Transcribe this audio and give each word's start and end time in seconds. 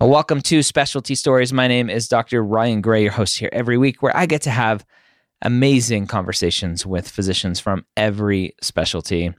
Welcome 0.00 0.40
to 0.42 0.62
Specialty 0.62 1.14
Stories. 1.14 1.52
My 1.52 1.68
name 1.68 1.90
is 1.90 2.08
Dr. 2.08 2.42
Ryan 2.42 2.80
Gray, 2.80 3.02
your 3.02 3.12
host 3.12 3.38
here 3.38 3.50
every 3.52 3.76
week, 3.76 4.00
where 4.00 4.16
I 4.16 4.24
get 4.24 4.40
to 4.42 4.50
have 4.50 4.86
amazing 5.42 6.06
conversations 6.06 6.86
with 6.86 7.06
physicians 7.06 7.60
from 7.60 7.84
every 7.98 8.54
specialty. 8.62 9.34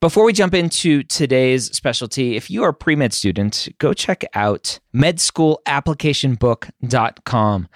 Before 0.00 0.22
we 0.22 0.32
jump 0.32 0.54
into 0.54 1.02
today's 1.02 1.64
specialty, 1.76 2.36
if 2.36 2.48
you 2.48 2.62
are 2.62 2.68
a 2.68 2.74
pre 2.74 2.94
med 2.94 3.12
student, 3.12 3.66
go 3.78 3.92
check 3.92 4.24
out 4.34 4.78
medschoolapplicationbook.com. 4.94 7.68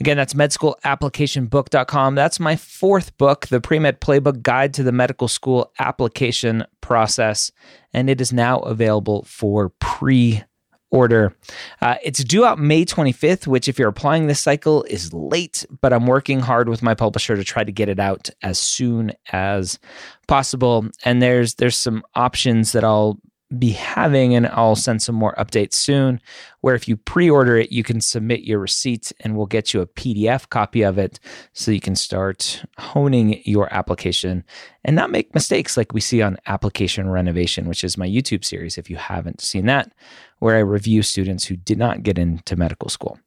Again, 0.00 0.16
that's 0.16 0.34
medschoolapplicationbook.com. 0.34 2.14
That's 2.16 2.40
my 2.40 2.56
fourth 2.56 3.16
book, 3.18 3.46
the 3.46 3.60
Pre 3.60 3.78
Med 3.78 4.00
Playbook 4.00 4.42
Guide 4.42 4.74
to 4.74 4.82
the 4.82 4.90
Medical 4.90 5.28
School 5.28 5.72
Application 5.78 6.64
Process, 6.80 7.52
and 7.92 8.10
it 8.10 8.20
is 8.20 8.32
now 8.32 8.58
available 8.58 9.22
for 9.28 9.68
pre 9.78 10.42
order. 10.90 11.34
Uh, 11.80 11.96
it's 12.02 12.22
due 12.24 12.44
out 12.44 12.58
May 12.58 12.84
25th, 12.84 13.46
which, 13.46 13.68
if 13.68 13.78
you're 13.78 13.88
applying 13.88 14.26
this 14.26 14.40
cycle, 14.40 14.84
is 14.84 15.12
late, 15.12 15.66
but 15.80 15.92
I'm 15.92 16.06
working 16.06 16.40
hard 16.40 16.68
with 16.68 16.82
my 16.82 16.94
publisher 16.94 17.36
to 17.36 17.44
try 17.44 17.64
to 17.64 17.72
get 17.72 17.88
it 17.88 17.98
out 17.98 18.30
as 18.42 18.58
soon 18.58 19.12
as 19.32 19.78
possible. 20.26 20.86
And 21.04 21.20
there's 21.20 21.54
there's 21.54 21.76
some 21.76 22.02
options 22.14 22.72
that 22.72 22.84
I'll 22.84 23.18
be 23.56 23.70
having, 23.70 24.34
and 24.34 24.46
I'll 24.48 24.76
send 24.76 25.00
some 25.00 25.14
more 25.14 25.34
updates 25.36 25.74
soon. 25.74 26.20
Where 26.60 26.74
if 26.74 26.88
you 26.88 26.96
pre 26.96 27.30
order 27.30 27.56
it, 27.56 27.72
you 27.72 27.82
can 27.82 28.00
submit 28.00 28.42
your 28.42 28.58
receipt 28.58 29.12
and 29.20 29.36
we'll 29.36 29.46
get 29.46 29.72
you 29.72 29.80
a 29.80 29.86
PDF 29.86 30.48
copy 30.48 30.82
of 30.82 30.98
it 30.98 31.18
so 31.52 31.70
you 31.70 31.80
can 31.80 31.96
start 31.96 32.64
honing 32.78 33.40
your 33.44 33.72
application 33.72 34.44
and 34.84 34.94
not 34.94 35.10
make 35.10 35.34
mistakes 35.34 35.76
like 35.76 35.94
we 35.94 36.00
see 36.00 36.20
on 36.20 36.36
Application 36.46 37.08
Renovation, 37.08 37.68
which 37.68 37.84
is 37.84 37.96
my 37.96 38.06
YouTube 38.06 38.44
series. 38.44 38.76
If 38.76 38.90
you 38.90 38.96
haven't 38.96 39.40
seen 39.40 39.66
that, 39.66 39.92
where 40.40 40.56
I 40.56 40.60
review 40.60 41.02
students 41.02 41.44
who 41.44 41.56
did 41.56 41.78
not 41.78 42.02
get 42.02 42.18
into 42.18 42.56
medical 42.56 42.88
school. 42.88 43.18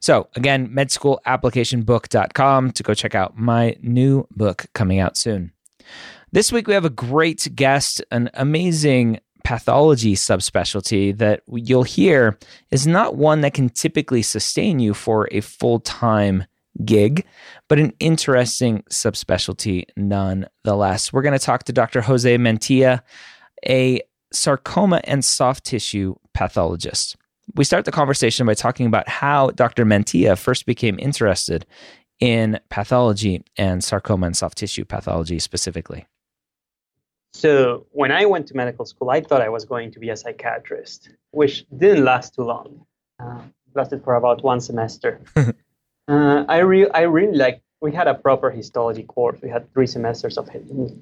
So, 0.00 0.28
again, 0.36 0.68
medschoolapplicationbook.com 0.68 2.72
to 2.72 2.82
go 2.82 2.94
check 2.94 3.14
out 3.14 3.38
my 3.38 3.76
new 3.80 4.26
book 4.30 4.66
coming 4.74 4.98
out 4.98 5.16
soon. 5.16 5.52
This 6.30 6.52
week, 6.52 6.66
we 6.66 6.74
have 6.74 6.84
a 6.84 6.90
great 6.90 7.48
guest, 7.54 8.02
an 8.10 8.30
amazing 8.34 9.20
pathology 9.44 10.14
subspecialty 10.14 11.16
that 11.18 11.42
you'll 11.48 11.82
hear 11.82 12.38
is 12.70 12.86
not 12.86 13.16
one 13.16 13.40
that 13.42 13.54
can 13.54 13.68
typically 13.68 14.22
sustain 14.22 14.78
you 14.78 14.94
for 14.94 15.28
a 15.32 15.40
full 15.40 15.80
time 15.80 16.44
gig, 16.84 17.26
but 17.68 17.78
an 17.78 17.92
interesting 18.00 18.82
subspecialty 18.90 19.84
nonetheless. 19.96 21.12
We're 21.12 21.22
going 21.22 21.38
to 21.38 21.44
talk 21.44 21.64
to 21.64 21.72
Dr. 21.72 22.00
Jose 22.00 22.36
Mantilla, 22.38 23.02
a 23.66 24.00
sarcoma 24.32 25.00
and 25.04 25.24
soft 25.24 25.64
tissue 25.64 26.14
pathologist. 26.34 27.16
We 27.54 27.64
start 27.64 27.84
the 27.84 27.92
conversation 27.92 28.46
by 28.46 28.54
talking 28.54 28.86
about 28.86 29.08
how 29.08 29.50
Dr. 29.50 29.84
Mantilla 29.84 30.38
first 30.38 30.64
became 30.64 30.98
interested 30.98 31.66
in 32.20 32.60
pathology 32.70 33.42
and 33.56 33.82
sarcoma 33.82 34.26
and 34.26 34.36
soft 34.36 34.58
tissue 34.58 34.84
pathology 34.84 35.38
specifically. 35.38 36.06
So 37.32 37.86
when 37.92 38.12
I 38.12 38.26
went 38.26 38.46
to 38.48 38.56
medical 38.56 38.84
school, 38.84 39.10
I 39.10 39.20
thought 39.20 39.40
I 39.40 39.48
was 39.48 39.64
going 39.64 39.90
to 39.92 39.98
be 39.98 40.10
a 40.10 40.16
psychiatrist, 40.16 41.10
which 41.30 41.64
didn't 41.76 42.04
last 42.04 42.34
too 42.34 42.42
long. 42.44 42.84
Uh, 43.18 43.40
lasted 43.74 44.04
for 44.04 44.14
about 44.14 44.42
one 44.42 44.60
semester. 44.60 45.20
uh, 45.36 46.44
I, 46.48 46.58
re- 46.58 46.90
I 46.90 47.02
really 47.02 47.36
like. 47.36 47.62
We 47.80 47.90
had 47.90 48.06
a 48.06 48.14
proper 48.14 48.50
histology 48.50 49.02
course. 49.02 49.40
We 49.42 49.48
had 49.48 49.72
three 49.72 49.88
semesters 49.88 50.38
of 50.38 50.48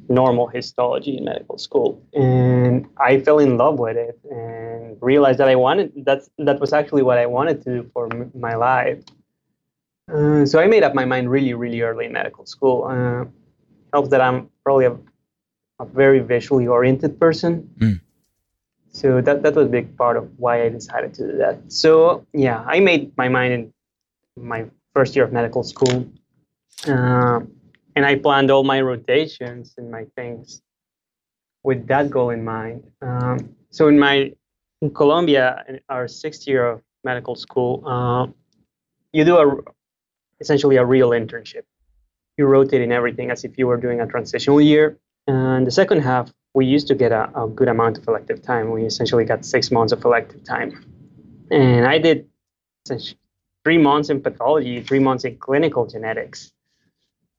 normal 0.08 0.46
histology 0.46 1.18
in 1.18 1.24
medical 1.24 1.58
school, 1.58 2.02
and 2.14 2.88
I 2.96 3.20
fell 3.20 3.38
in 3.38 3.58
love 3.58 3.78
with 3.78 3.98
it 3.98 4.18
and 4.30 4.96
realized 5.02 5.40
that 5.40 5.48
I 5.48 5.56
wanted 5.56 5.92
that's 6.06 6.30
that 6.38 6.58
was 6.58 6.72
actually 6.72 7.02
what 7.02 7.18
I 7.18 7.26
wanted 7.26 7.62
to 7.64 7.82
do 7.82 7.90
for 7.92 8.08
m- 8.10 8.30
my 8.34 8.54
life. 8.54 9.02
Uh, 10.10 10.46
so 10.46 10.58
I 10.58 10.66
made 10.68 10.82
up 10.82 10.94
my 10.94 11.04
mind 11.04 11.30
really, 11.30 11.52
really 11.52 11.82
early 11.82 12.06
in 12.06 12.12
medical 12.12 12.46
school. 12.46 12.84
Uh, 12.84 13.26
helps 13.92 14.08
that 14.08 14.22
I'm 14.22 14.48
probably 14.64 14.86
a 14.86 14.96
a 15.80 15.84
very 15.84 16.20
visually 16.20 16.66
oriented 16.66 17.18
person. 17.18 17.68
Mm. 17.78 18.00
So 18.92 19.20
that, 19.20 19.42
that 19.42 19.54
was 19.54 19.66
a 19.66 19.70
big 19.70 19.96
part 19.96 20.16
of 20.16 20.28
why 20.36 20.62
I 20.64 20.68
decided 20.68 21.14
to 21.14 21.32
do 21.32 21.38
that. 21.38 21.56
So 21.68 22.26
yeah, 22.32 22.62
I 22.66 22.80
made 22.80 23.16
my 23.16 23.28
mind 23.28 23.52
in 23.52 23.72
my 24.36 24.66
first 24.94 25.16
year 25.16 25.24
of 25.24 25.32
medical 25.32 25.62
school. 25.62 26.06
Uh, 26.86 27.40
and 27.96 28.06
I 28.06 28.16
planned 28.16 28.50
all 28.50 28.64
my 28.64 28.80
rotations 28.80 29.74
and 29.78 29.90
my 29.90 30.04
things 30.16 30.62
with 31.62 31.86
that 31.88 32.10
goal 32.10 32.30
in 32.30 32.44
mind. 32.44 32.84
Um, 33.02 33.54
so 33.70 33.88
in 33.88 33.98
my 33.98 34.32
in 34.82 34.92
Colombia, 34.94 35.64
in 35.68 35.80
our 35.88 36.08
sixth 36.08 36.46
year 36.48 36.66
of 36.66 36.82
medical 37.04 37.34
school, 37.34 37.82
uh, 37.86 38.26
you 39.12 39.24
do 39.24 39.36
a 39.36 39.56
essentially 40.40 40.76
a 40.76 40.84
real 40.84 41.10
internship. 41.10 41.64
You 42.38 42.46
rotate 42.46 42.80
in 42.80 42.92
everything 42.92 43.30
as 43.30 43.44
if 43.44 43.58
you 43.58 43.66
were 43.66 43.76
doing 43.76 44.00
a 44.00 44.06
transitional 44.06 44.60
year. 44.60 44.98
And 45.30 45.66
the 45.66 45.70
second 45.70 46.00
half, 46.00 46.32
we 46.54 46.66
used 46.66 46.88
to 46.88 46.96
get 47.02 47.12
a, 47.12 47.22
a 47.42 47.46
good 47.46 47.68
amount 47.68 47.98
of 47.98 48.08
elective 48.08 48.42
time. 48.42 48.70
We 48.70 48.82
essentially 48.84 49.24
got 49.24 49.44
six 49.44 49.70
months 49.70 49.92
of 49.92 50.04
elective 50.04 50.42
time. 50.42 50.70
And 51.50 51.86
I 51.86 51.98
did 51.98 52.28
three 53.64 53.78
months 53.78 54.10
in 54.10 54.20
pathology, 54.20 54.82
three 54.82 54.98
months 54.98 55.24
in 55.24 55.36
clinical 55.36 55.86
genetics. 55.86 56.50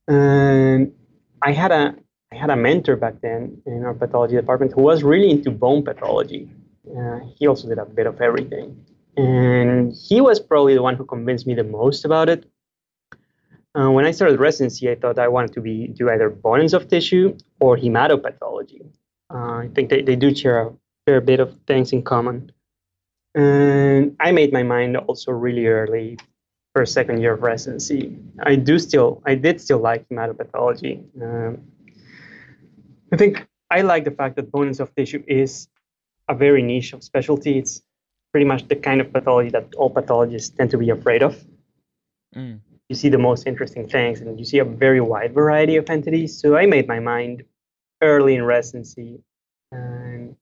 And 0.08 0.94
I 1.42 1.52
had 1.52 1.72
a 1.72 1.96
I 2.34 2.38
had 2.38 2.50
a 2.50 2.56
mentor 2.56 2.96
back 2.96 3.16
then 3.22 3.62
in 3.66 3.84
our 3.84 3.94
pathology 3.94 4.36
department 4.36 4.72
who 4.72 4.84
was 4.84 5.04
really 5.04 5.30
into 5.30 5.52
bone 5.52 5.84
pathology. 5.84 6.50
Uh, 6.98 7.20
he 7.38 7.46
also 7.46 7.68
did 7.68 7.78
a 7.78 7.86
bit 7.86 8.08
of 8.08 8.22
everything. 8.22 8.68
And 9.18 9.94
he 10.08 10.22
was 10.22 10.40
probably 10.40 10.74
the 10.76 10.82
one 10.82 10.96
who 10.96 11.04
convinced 11.04 11.46
me 11.46 11.56
the 11.56 11.66
most 11.66 12.06
about 12.06 12.30
it 12.30 12.46
uh, 13.74 13.90
when 13.90 14.06
I 14.06 14.12
started 14.12 14.40
residency, 14.40 14.90
I 14.90 14.96
thought 14.96 15.18
I 15.18 15.28
wanted 15.28 15.54
to 15.54 15.62
be 15.62 15.88
do 15.88 16.10
either 16.10 16.30
bone 16.30 16.60
and 16.60 16.70
soft 16.70 16.90
tissue 16.90 17.38
or 17.60 17.78
hematopathology. 17.78 18.86
Uh, 19.34 19.64
I 19.64 19.70
think 19.74 19.90
they, 19.90 20.02
they 20.02 20.16
do 20.16 20.36
share 20.36 20.68
a 20.68 20.74
fair 21.06 21.22
bit 21.22 21.40
of 21.40 21.56
things 21.68 21.94
in 21.94 22.04
common. 22.04 22.52
And 23.34 24.18
I 24.20 24.34
made 24.34 24.52
my 24.52 24.64
mind 24.64 24.98
also 24.98 25.32
really 25.32 25.68
early 25.68 26.18
for 26.74 26.86
second 26.86 27.22
year 27.22 27.34
of 27.34 27.44
residency. 27.44 28.18
I 28.44 28.56
do 28.56 28.78
still, 28.78 29.22
I 29.26 29.36
did 29.36 29.62
still 29.62 29.80
like 29.80 30.08
hematopathology. 30.10 31.04
Um, 31.22 31.62
I 33.14 33.18
think 33.18 33.48
I 33.70 33.82
like 33.82 34.04
the 34.04 34.12
fact 34.12 34.36
that 34.36 34.52
bone 34.52 34.68
and 34.68 34.76
soft 34.76 34.98
tissue 34.98 35.24
is 35.28 35.70
a 36.28 36.36
very 36.36 36.62
niche 36.62 36.92
of 36.92 37.04
specialty. 37.04 37.58
It's 37.58 37.82
pretty 38.34 38.46
much 38.46 38.68
the 38.68 38.76
kind 38.76 39.00
of 39.00 39.14
pathology 39.14 39.50
that 39.52 39.74
all 39.76 39.90
pathologists 39.90 40.50
tend 40.50 40.72
to 40.72 40.78
be 40.78 40.90
afraid 40.90 41.24
of. 41.24 41.42
Mm 42.36 42.60
you 42.92 42.96
see 42.96 43.08
the 43.08 43.18
most 43.18 43.48
interesting 43.48 43.88
things 43.88 44.20
and 44.20 44.38
you 44.38 44.44
see 44.44 44.60
a 44.60 44.66
very 44.66 45.00
wide 45.00 45.34
variety 45.34 45.78
of 45.78 45.90
entities. 45.90 46.38
So 46.38 46.58
I 46.58 46.66
made 46.66 46.90
my 46.90 47.00
mind 47.00 47.46
early 48.02 48.36
in 48.36 48.44
residency. 48.44 49.22
And 49.72 50.36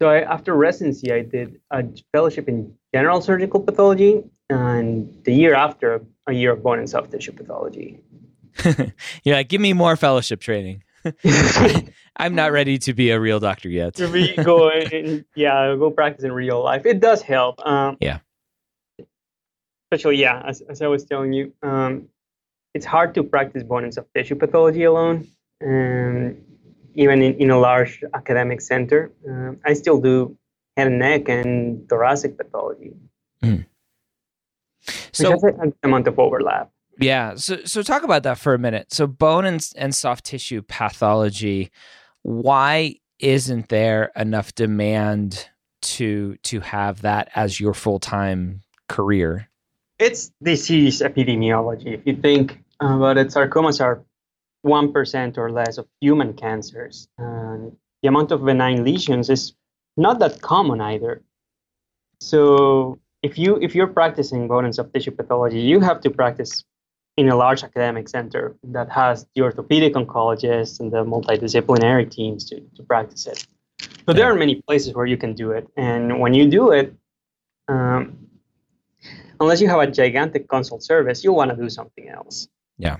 so 0.00 0.08
I, 0.08 0.22
after 0.22 0.52
residency, 0.52 1.12
I 1.12 1.22
did 1.22 1.60
a 1.70 1.84
fellowship 2.10 2.48
in 2.48 2.74
general 2.92 3.20
surgical 3.20 3.60
pathology, 3.60 4.24
and 4.48 5.16
the 5.22 5.32
year 5.32 5.54
after, 5.54 6.04
a 6.26 6.32
year 6.32 6.50
of 6.54 6.64
bone 6.64 6.80
and 6.80 6.90
soft 6.90 7.12
tissue 7.12 7.30
pathology. 7.30 8.00
yeah, 9.22 9.44
give 9.44 9.60
me 9.60 9.72
more 9.72 9.94
fellowship 9.94 10.40
training. 10.40 10.82
I'm 12.16 12.34
not 12.34 12.50
ready 12.50 12.78
to 12.78 12.94
be 12.94 13.10
a 13.10 13.20
real 13.20 13.38
doctor 13.38 13.68
yet. 13.68 13.94
to 13.94 14.08
be 14.08 14.34
go 14.34 14.72
yeah, 15.36 15.76
go 15.78 15.92
practice 15.92 16.24
in 16.24 16.32
real 16.32 16.64
life. 16.64 16.84
It 16.84 16.98
does 16.98 17.22
help. 17.22 17.64
Um, 17.64 17.96
yeah 18.00 18.18
especially 19.90 20.16
yeah, 20.16 20.42
as, 20.46 20.60
as 20.62 20.82
I 20.82 20.86
was 20.86 21.04
telling 21.04 21.32
you, 21.32 21.52
um, 21.62 22.08
it's 22.74 22.86
hard 22.86 23.14
to 23.16 23.24
practice 23.24 23.64
bone 23.64 23.84
and 23.84 23.92
soft 23.92 24.08
tissue 24.14 24.36
pathology 24.36 24.84
alone, 24.84 25.26
and 25.60 26.40
even 26.94 27.22
in, 27.22 27.34
in 27.34 27.50
a 27.50 27.58
large 27.58 28.04
academic 28.14 28.60
center. 28.60 29.10
Uh, 29.28 29.52
I 29.64 29.74
still 29.74 30.00
do 30.00 30.36
head 30.76 30.86
and 30.86 30.98
neck 30.98 31.28
and 31.28 31.88
thoracic 31.88 32.38
pathology. 32.38 32.92
Mm. 33.42 33.66
So 35.12 35.34
a 35.34 35.72
amount 35.82 36.06
of 36.06 36.18
overlap. 36.18 36.70
Yeah. 36.98 37.34
So 37.34 37.64
so 37.64 37.82
talk 37.82 38.04
about 38.04 38.22
that 38.22 38.38
for 38.38 38.54
a 38.54 38.58
minute. 38.58 38.92
So 38.92 39.06
bone 39.06 39.44
and, 39.44 39.66
and 39.76 39.94
soft 39.94 40.24
tissue 40.24 40.62
pathology, 40.62 41.70
why 42.22 42.96
isn't 43.18 43.68
there 43.68 44.12
enough 44.16 44.54
demand 44.54 45.48
to 45.82 46.36
to 46.44 46.60
have 46.60 47.02
that 47.02 47.30
as 47.34 47.58
your 47.58 47.74
full 47.74 47.98
time 47.98 48.60
career? 48.88 49.49
It's 50.00 50.32
disease 50.42 51.02
epidemiology. 51.02 51.92
If 51.92 52.06
you 52.06 52.16
think 52.16 52.58
about 52.80 53.18
it, 53.18 53.28
sarcomas 53.28 53.82
are 53.82 54.02
one 54.62 54.92
percent 54.94 55.36
or 55.36 55.52
less 55.52 55.76
of 55.76 55.86
human 56.00 56.32
cancers, 56.32 57.06
and 57.18 57.76
the 58.02 58.08
amount 58.08 58.32
of 58.32 58.42
benign 58.42 58.82
lesions 58.82 59.28
is 59.28 59.52
not 59.98 60.18
that 60.20 60.40
common 60.40 60.80
either. 60.80 61.22
So 62.20 62.98
if 63.22 63.36
you 63.36 63.58
if 63.60 63.74
you're 63.74 63.92
practicing 64.00 64.48
bone 64.48 64.64
and 64.64 64.74
soft 64.74 64.94
tissue 64.94 65.10
pathology, 65.10 65.60
you 65.60 65.80
have 65.80 66.00
to 66.00 66.10
practice 66.10 66.64
in 67.18 67.28
a 67.28 67.36
large 67.36 67.62
academic 67.62 68.08
center 68.08 68.56
that 68.64 68.88
has 68.88 69.26
the 69.34 69.42
orthopedic 69.42 69.92
oncologists 69.92 70.80
and 70.80 70.90
the 70.90 71.04
multidisciplinary 71.04 72.10
teams 72.10 72.46
to, 72.46 72.60
to 72.74 72.82
practice 72.82 73.26
it. 73.26 73.46
So 74.06 74.14
there 74.14 74.32
are 74.32 74.34
many 74.34 74.62
places 74.62 74.94
where 74.94 75.04
you 75.04 75.18
can 75.18 75.34
do 75.34 75.50
it, 75.50 75.68
and 75.76 76.20
when 76.20 76.32
you 76.32 76.48
do 76.48 76.72
it, 76.72 76.94
um, 77.68 78.16
unless 79.40 79.60
you 79.60 79.68
have 79.68 79.80
a 79.80 79.90
gigantic 79.90 80.48
consult 80.48 80.82
service, 80.82 81.24
you'll 81.24 81.36
want 81.36 81.50
to 81.50 81.56
do 81.56 81.68
something 81.68 82.08
else. 82.08 82.48
Yeah. 82.78 82.98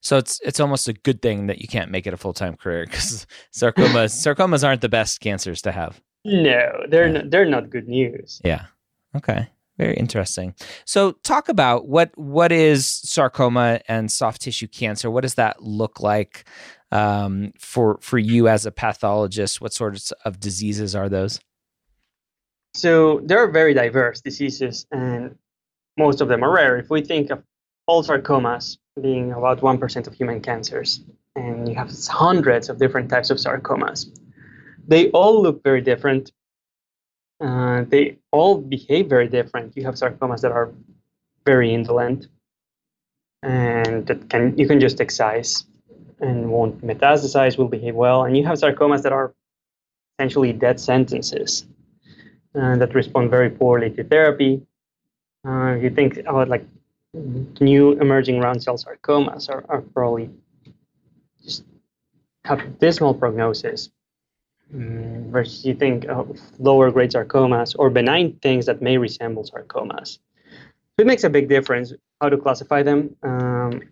So 0.00 0.18
it's 0.18 0.40
it's 0.44 0.60
almost 0.60 0.86
a 0.88 0.92
good 0.92 1.20
thing 1.22 1.46
that 1.46 1.60
you 1.60 1.68
can't 1.68 1.90
make 1.90 2.06
it 2.06 2.14
a 2.14 2.16
full 2.16 2.32
time 2.32 2.56
career 2.56 2.84
because 2.84 3.26
sarcomas 3.52 4.12
sarcomas 4.24 4.66
aren't 4.66 4.80
the 4.80 4.88
best 4.88 5.20
cancers 5.20 5.62
to 5.62 5.72
have. 5.72 6.00
No, 6.24 6.84
they're 6.88 7.06
yeah. 7.06 7.12
not, 7.12 7.30
they're 7.30 7.44
not 7.44 7.70
good 7.70 7.88
news. 7.88 8.40
Yeah. 8.44 8.66
Okay. 9.16 9.48
Very 9.76 9.94
interesting. 9.94 10.54
So 10.84 11.12
talk 11.24 11.48
about 11.48 11.88
what 11.88 12.16
what 12.16 12.52
is 12.52 12.86
sarcoma 12.86 13.80
and 13.88 14.10
soft 14.10 14.42
tissue 14.42 14.68
cancer? 14.68 15.10
What 15.10 15.22
does 15.22 15.34
that 15.34 15.62
look 15.62 16.00
like 16.00 16.44
um, 16.92 17.52
for 17.58 17.98
for 18.00 18.18
you 18.18 18.46
as 18.46 18.66
a 18.66 18.70
pathologist? 18.70 19.60
What 19.60 19.72
sorts 19.72 20.12
of 20.24 20.38
diseases 20.38 20.94
are 20.94 21.08
those? 21.08 21.40
So 22.74 23.20
there 23.24 23.38
are 23.38 23.50
very 23.50 23.74
diverse 23.74 24.20
diseases, 24.20 24.86
and 24.90 25.36
most 25.96 26.20
of 26.20 26.28
them 26.28 26.42
are 26.42 26.52
rare. 26.52 26.76
If 26.76 26.90
we 26.90 27.02
think 27.02 27.30
of 27.30 27.42
all 27.86 28.02
sarcomas 28.02 28.78
being 29.00 29.32
about 29.32 29.62
one 29.62 29.78
percent 29.78 30.06
of 30.06 30.14
human 30.14 30.40
cancers, 30.40 31.00
and 31.36 31.68
you 31.68 31.74
have 31.74 31.90
hundreds 32.08 32.68
of 32.68 32.78
different 32.78 33.10
types 33.10 33.30
of 33.30 33.38
sarcomas, 33.38 34.06
they 34.86 35.10
all 35.10 35.42
look 35.42 35.62
very 35.62 35.80
different 35.80 36.32
uh, 37.40 37.84
they 37.88 38.18
all 38.30 38.58
behave 38.58 39.08
very 39.08 39.28
different. 39.28 39.76
You 39.76 39.84
have 39.84 39.94
sarcomas 39.94 40.40
that 40.40 40.52
are 40.52 40.72
very 41.44 41.74
indolent, 41.74 42.28
and 43.42 44.06
that 44.06 44.28
can 44.30 44.56
you 44.56 44.66
can 44.66 44.80
just 44.80 45.00
excise 45.00 45.64
and 46.20 46.50
won't 46.50 46.80
metastasize, 46.80 47.58
will 47.58 47.68
behave 47.68 47.94
well. 47.94 48.24
And 48.24 48.36
you 48.36 48.46
have 48.46 48.58
sarcomas 48.58 49.02
that 49.02 49.12
are 49.12 49.34
essentially 50.18 50.52
dead 50.52 50.80
sentences 50.80 51.66
uh, 52.54 52.76
that 52.76 52.94
respond 52.94 53.30
very 53.30 53.50
poorly 53.50 53.90
to 53.90 54.04
therapy. 54.04 54.62
Uh, 55.46 55.74
you 55.74 55.90
think 55.90 56.18
about 56.18 56.48
like 56.48 56.64
new 57.60 57.92
emerging 57.92 58.40
round 58.40 58.62
cell 58.62 58.76
sarcomas 58.76 59.48
are, 59.48 59.64
are 59.68 59.82
probably 59.82 60.30
just 61.42 61.64
have 62.44 62.78
dismal 62.78 63.14
prognosis 63.14 63.90
Mm, 64.72 65.30
versus 65.30 65.64
you 65.64 65.74
think 65.74 66.04
of 66.06 66.36
lower 66.58 66.90
grade 66.90 67.10
sarcomas 67.10 67.76
or 67.78 67.90
benign 67.90 68.38
things 68.40 68.66
that 68.66 68.80
may 68.80 68.96
resemble 68.98 69.44
sarcomas. 69.44 70.18
So 70.96 70.98
it 71.00 71.06
makes 71.06 71.22
a 71.24 71.30
big 71.30 71.48
difference 71.48 71.92
how 72.20 72.28
to 72.28 72.38
classify 72.38 72.82
them. 72.82 73.14
Um, 73.22 73.82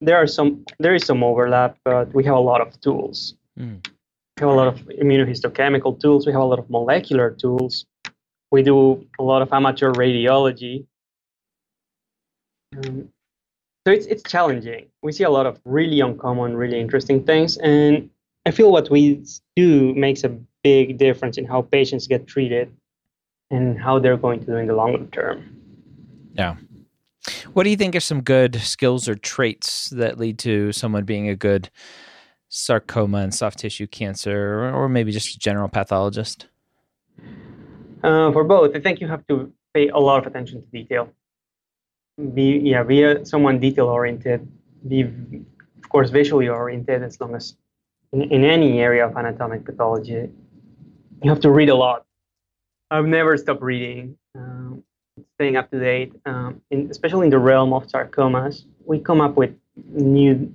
there 0.00 0.16
are 0.16 0.26
some 0.26 0.64
there 0.78 0.94
is 0.94 1.04
some 1.04 1.22
overlap, 1.22 1.76
but 1.84 2.14
we 2.14 2.24
have 2.24 2.34
a 2.34 2.40
lot 2.40 2.60
of 2.60 2.80
tools. 2.80 3.34
Mm. 3.58 3.86
We 3.86 4.40
have 4.40 4.48
a 4.48 4.54
lot 4.54 4.68
of 4.68 4.76
immunohistochemical 5.02 6.00
tools. 6.00 6.26
We 6.26 6.32
have 6.32 6.42
a 6.42 6.44
lot 6.44 6.58
of 6.58 6.70
molecular 6.70 7.30
tools. 7.30 7.84
We 8.52 8.62
do 8.62 9.04
a 9.18 9.22
lot 9.22 9.40
of 9.42 9.52
amateur 9.52 9.92
radiology. 9.92 10.86
Um, 12.76 13.08
so 13.84 13.92
it's 13.92 14.06
it's 14.06 14.22
challenging. 14.22 14.86
We 15.02 15.10
see 15.12 15.24
a 15.24 15.30
lot 15.30 15.46
of 15.46 15.58
really 15.64 16.00
uncommon, 16.00 16.56
really 16.56 16.78
interesting 16.78 17.24
things, 17.24 17.56
and 17.56 18.10
I 18.46 18.50
feel 18.50 18.70
what 18.70 18.90
we 18.90 19.24
do 19.56 19.94
makes 19.94 20.22
a 20.22 20.28
big 20.62 20.98
difference 20.98 21.38
in 21.38 21.46
how 21.46 21.62
patients 21.62 22.06
get 22.06 22.26
treated 22.26 22.70
and 23.50 23.80
how 23.80 23.98
they're 23.98 24.16
going 24.16 24.40
to 24.40 24.46
do 24.46 24.56
in 24.56 24.66
the 24.66 24.74
longer 24.74 25.04
term. 25.06 25.56
Yeah. 26.34 26.56
What 27.52 27.64
do 27.64 27.70
you 27.70 27.76
think 27.76 27.96
are 27.96 28.00
some 28.00 28.22
good 28.22 28.56
skills 28.56 29.08
or 29.08 29.14
traits 29.14 29.90
that 29.90 30.18
lead 30.18 30.38
to 30.40 30.72
someone 30.72 31.04
being 31.04 31.28
a 31.28 31.36
good 31.36 31.70
sarcoma 32.48 33.18
and 33.18 33.34
soft 33.34 33.60
tissue 33.60 33.86
cancer, 33.86 34.70
or 34.74 34.88
maybe 34.88 35.10
just 35.12 35.36
a 35.36 35.38
general 35.38 35.68
pathologist? 35.68 36.48
Uh, 38.02 38.32
for 38.32 38.44
both, 38.44 38.74
I 38.74 38.80
think 38.80 39.00
you 39.00 39.08
have 39.08 39.26
to 39.28 39.52
pay 39.74 39.88
a 39.88 39.98
lot 39.98 40.18
of 40.18 40.26
attention 40.26 40.62
to 40.62 40.68
detail. 40.68 41.12
Be 42.34 42.58
yeah, 42.58 42.82
be 42.82 43.02
a, 43.04 43.24
someone 43.24 43.58
detail 43.58 43.86
oriented. 43.86 44.46
Be 44.86 45.02
of 45.02 45.88
course 45.88 46.10
visually 46.10 46.48
oriented 46.48 47.02
as 47.02 47.20
long 47.20 47.34
as 47.34 47.56
in, 48.12 48.22
in 48.22 48.44
any 48.44 48.80
area 48.80 49.06
of 49.06 49.16
anatomic 49.16 49.64
pathology, 49.64 50.28
you 51.22 51.30
have 51.30 51.40
to 51.40 51.50
read 51.50 51.68
a 51.68 51.74
lot. 51.74 52.04
I've 52.90 53.06
never 53.06 53.36
stopped 53.36 53.62
reading, 53.62 54.18
um, 54.36 54.82
staying 55.36 55.56
up 55.56 55.70
to 55.70 55.78
date, 55.78 56.12
um, 56.26 56.60
in, 56.70 56.90
especially 56.90 57.26
in 57.26 57.30
the 57.30 57.38
realm 57.38 57.72
of 57.72 57.86
sarcomas. 57.86 58.64
We 58.84 58.98
come 58.98 59.20
up 59.20 59.36
with 59.36 59.54
new 59.76 60.52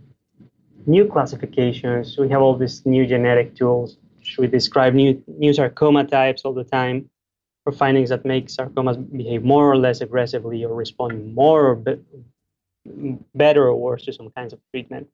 new 0.85 1.05
classifications. 1.07 2.17
We 2.17 2.29
have 2.29 2.41
all 2.41 2.55
these 2.55 2.85
new 2.85 3.07
genetic 3.07 3.55
tools. 3.55 3.97
We 4.37 4.47
describe 4.47 4.93
new 4.93 5.23
new 5.27 5.53
sarcoma 5.53 6.05
types 6.05 6.43
all 6.43 6.53
the 6.53 6.65
time 6.65 7.09
for 7.67 7.73
findings 7.73 8.07
that 8.07 8.23
make 8.23 8.47
sarcomas 8.47 8.97
behave 9.11 9.43
more 9.43 9.69
or 9.69 9.77
less 9.77 9.99
aggressively 9.99 10.63
or 10.63 10.73
respond 10.73 11.35
more 11.35 11.67
or 11.67 11.75
be- 11.75 11.99
better 13.35 13.67
or 13.67 13.75
worse 13.75 14.05
to 14.05 14.13
some 14.13 14.29
kinds 14.29 14.53
of 14.53 14.59
treatment. 14.71 15.05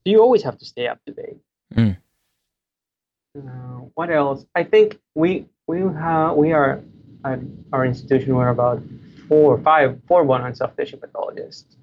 So 0.00 0.10
you 0.12 0.20
always 0.20 0.42
have 0.42 0.58
to 0.58 0.66
stay 0.66 0.88
up 0.88 0.98
to 1.06 1.12
date. 1.14 1.38
Mm. 1.74 1.96
Uh, 3.38 3.88
what 3.94 4.10
else? 4.10 4.44
I 4.54 4.62
think 4.64 5.00
we 5.14 5.46
we 5.66 5.78
have 5.80 6.36
we 6.36 6.52
are 6.52 6.84
at 7.24 7.38
our 7.72 7.86
institution 7.86 8.36
we're 8.36 8.48
about 8.48 8.82
four 9.26 9.54
or 9.54 9.60
five 9.62 9.98
four 10.06 10.22
bone 10.26 10.42
and 10.42 10.54
soft 10.54 10.76
tissue 10.76 10.98
pathologists, 10.98 11.76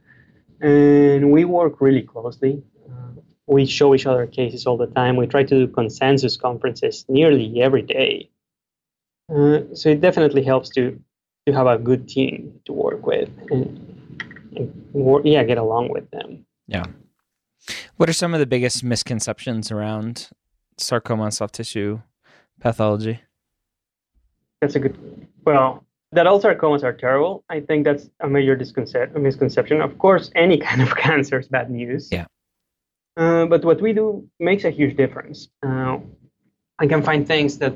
and 0.62 1.32
we 1.32 1.44
work 1.44 1.82
really 1.82 2.04
closely. 2.04 2.62
Uh, 2.88 3.22
we 3.48 3.66
show 3.66 3.96
each 3.96 4.06
other 4.06 4.28
cases 4.28 4.68
all 4.68 4.78
the 4.78 4.92
time. 5.00 5.16
We 5.16 5.26
try 5.26 5.42
to 5.42 5.56
do 5.66 5.68
consensus 5.68 6.38
conferences 6.38 7.04
nearly 7.10 7.64
every 7.64 7.82
day. 7.82 8.30
Uh, 9.30 9.60
so 9.74 9.90
it 9.90 10.02
definitely 10.02 10.44
helps 10.44 10.70
to 10.70 11.00
to 11.46 11.54
have 11.54 11.68
a 11.68 11.78
good 11.78 12.08
team 12.08 12.60
to 12.66 12.74
work 12.74 13.06
with 13.06 13.30
and, 13.50 14.12
and 14.56 14.86
work, 14.94 15.24
yeah 15.26 15.44
get 15.44 15.58
along 15.58 15.90
with 15.90 16.10
them. 16.12 16.46
Yeah. 16.68 16.86
What 17.98 18.10
are 18.10 18.14
some 18.14 18.34
of 18.34 18.40
the 18.40 18.46
biggest 18.46 18.84
misconceptions 18.84 19.72
around 19.72 20.30
sarcoma 20.78 21.24
and 21.24 21.34
soft 21.34 21.56
tissue 21.56 22.02
pathology? 22.60 23.22
That's 24.62 24.76
a 24.76 24.80
good. 24.80 25.28
Well, 25.46 25.86
that 26.12 26.28
all 26.28 26.42
sarcomas 26.42 26.84
are 26.84 26.94
terrible. 26.94 27.44
I 27.50 27.60
think 27.60 27.86
that's 27.86 28.10
a 28.20 28.28
major 28.28 28.56
misconception. 28.58 29.82
Of 29.82 29.98
course, 29.98 30.32
any 30.36 30.58
kind 30.68 30.82
of 30.82 30.96
cancer 30.96 31.40
is 31.40 31.48
bad 31.48 31.70
news. 31.70 32.10
Yeah. 32.12 32.26
Uh, 33.18 33.46
but 33.46 33.66
what 33.66 33.82
we 33.82 33.94
do 33.94 34.28
makes 34.40 34.64
a 34.64 34.70
huge 34.70 34.96
difference. 34.96 35.50
Uh, 35.66 35.98
I 36.80 36.88
can 36.88 37.04
find 37.04 37.28
things 37.28 37.58
that 37.58 37.74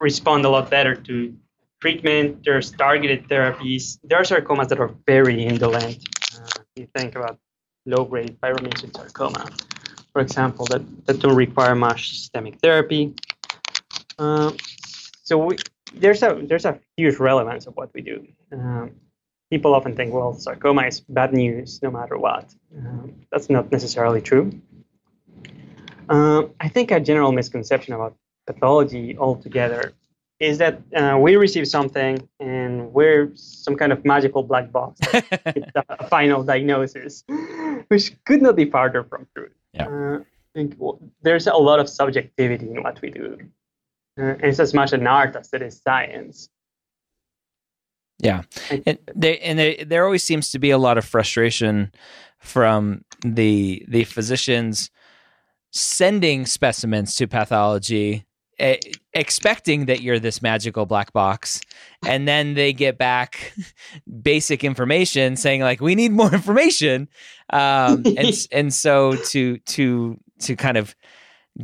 respond 0.00 0.44
a 0.44 0.48
lot 0.48 0.70
better 0.70 0.94
to 0.94 1.34
treatment. 1.80 2.44
There's 2.44 2.70
targeted 2.70 3.28
therapies. 3.28 3.98
There 4.04 4.18
are 4.18 4.24
sarcomas 4.24 4.68
that 4.68 4.80
are 4.80 4.94
very 5.06 5.44
indolent. 5.44 5.98
Uh, 6.36 6.62
you 6.76 6.88
think 6.96 7.16
about 7.16 7.38
low-grade 7.86 8.38
fibromyxoid 8.40 8.96
sarcoma 8.96 9.46
for 10.12 10.20
example, 10.20 10.66
that, 10.66 10.82
that 11.06 11.20
don't 11.20 11.36
require 11.36 11.74
much 11.74 12.10
systemic 12.10 12.58
therapy. 12.60 13.14
Uh, 14.18 14.52
so 15.22 15.38
we, 15.38 15.56
there's 15.94 16.22
a 16.22 16.40
there's 16.42 16.64
a 16.64 16.78
huge 16.96 17.16
relevance 17.18 17.66
of 17.66 17.74
what 17.76 17.90
we 17.94 18.00
do. 18.02 18.26
Um, 18.52 18.92
people 19.50 19.74
often 19.74 19.96
think, 19.96 20.12
well, 20.12 20.34
sarcoma 20.34 20.82
is 20.82 21.00
bad 21.00 21.32
news 21.32 21.80
no 21.82 21.90
matter 21.90 22.18
what. 22.18 22.52
Um, 22.76 23.14
that's 23.30 23.48
not 23.48 23.70
necessarily 23.72 24.20
true. 24.20 24.50
Uh, 26.08 26.44
I 26.58 26.68
think 26.68 26.90
a 26.90 27.00
general 27.00 27.32
misconception 27.32 27.94
about 27.94 28.16
pathology 28.52 29.16
altogether 29.18 29.92
is 30.40 30.56
that 30.58 30.80
uh, 30.96 31.18
we 31.18 31.36
receive 31.36 31.68
something 31.68 32.26
and 32.40 32.92
we're 32.92 33.30
some 33.34 33.76
kind 33.76 33.92
of 33.92 34.04
magical 34.04 34.42
black 34.42 34.72
box. 34.72 34.98
it's 35.12 35.70
a 35.88 36.08
final 36.08 36.42
diagnosis, 36.42 37.24
which 37.88 38.12
could 38.24 38.40
not 38.40 38.56
be 38.56 38.64
farther 38.64 39.04
from 39.04 39.26
truth. 39.34 39.52
Yeah. 39.74 39.86
Uh, 39.86 40.18
I 40.20 40.58
think 40.58 40.74
well, 40.78 40.98
there's 41.22 41.46
a 41.46 41.54
lot 41.54 41.78
of 41.78 41.88
subjectivity 41.88 42.70
in 42.70 42.82
what 42.82 43.00
we 43.02 43.10
do. 43.10 43.38
Uh, 44.20 44.34
it's 44.42 44.58
as 44.58 44.74
much 44.74 44.92
an 44.92 45.06
art 45.06 45.36
as 45.36 45.52
it 45.52 45.62
is 45.62 45.80
science. 45.80 46.48
Yeah, 48.18 48.42
and 48.84 48.98
they, 49.14 49.38
and 49.38 49.58
they, 49.58 49.84
there 49.84 50.04
always 50.04 50.22
seems 50.22 50.50
to 50.50 50.58
be 50.58 50.70
a 50.70 50.76
lot 50.76 50.98
of 50.98 51.06
frustration 51.06 51.90
from 52.38 53.04
the 53.24 53.84
the 53.88 54.04
physicians 54.04 54.90
sending 55.72 56.44
specimens 56.44 57.14
to 57.16 57.26
pathology 57.26 58.26
expecting 59.14 59.86
that 59.86 60.02
you're 60.02 60.18
this 60.18 60.42
magical 60.42 60.86
black 60.86 61.12
box 61.12 61.60
and 62.06 62.28
then 62.28 62.54
they 62.54 62.72
get 62.72 62.98
back 62.98 63.54
basic 64.22 64.62
information 64.64 65.36
saying 65.36 65.62
like 65.62 65.80
we 65.80 65.94
need 65.94 66.12
more 66.12 66.32
information. 66.34 67.08
Um, 67.50 68.02
and 68.04 68.34
and 68.52 68.74
so 68.74 69.16
to 69.16 69.58
to 69.58 70.18
to 70.40 70.56
kind 70.56 70.76
of 70.76 70.94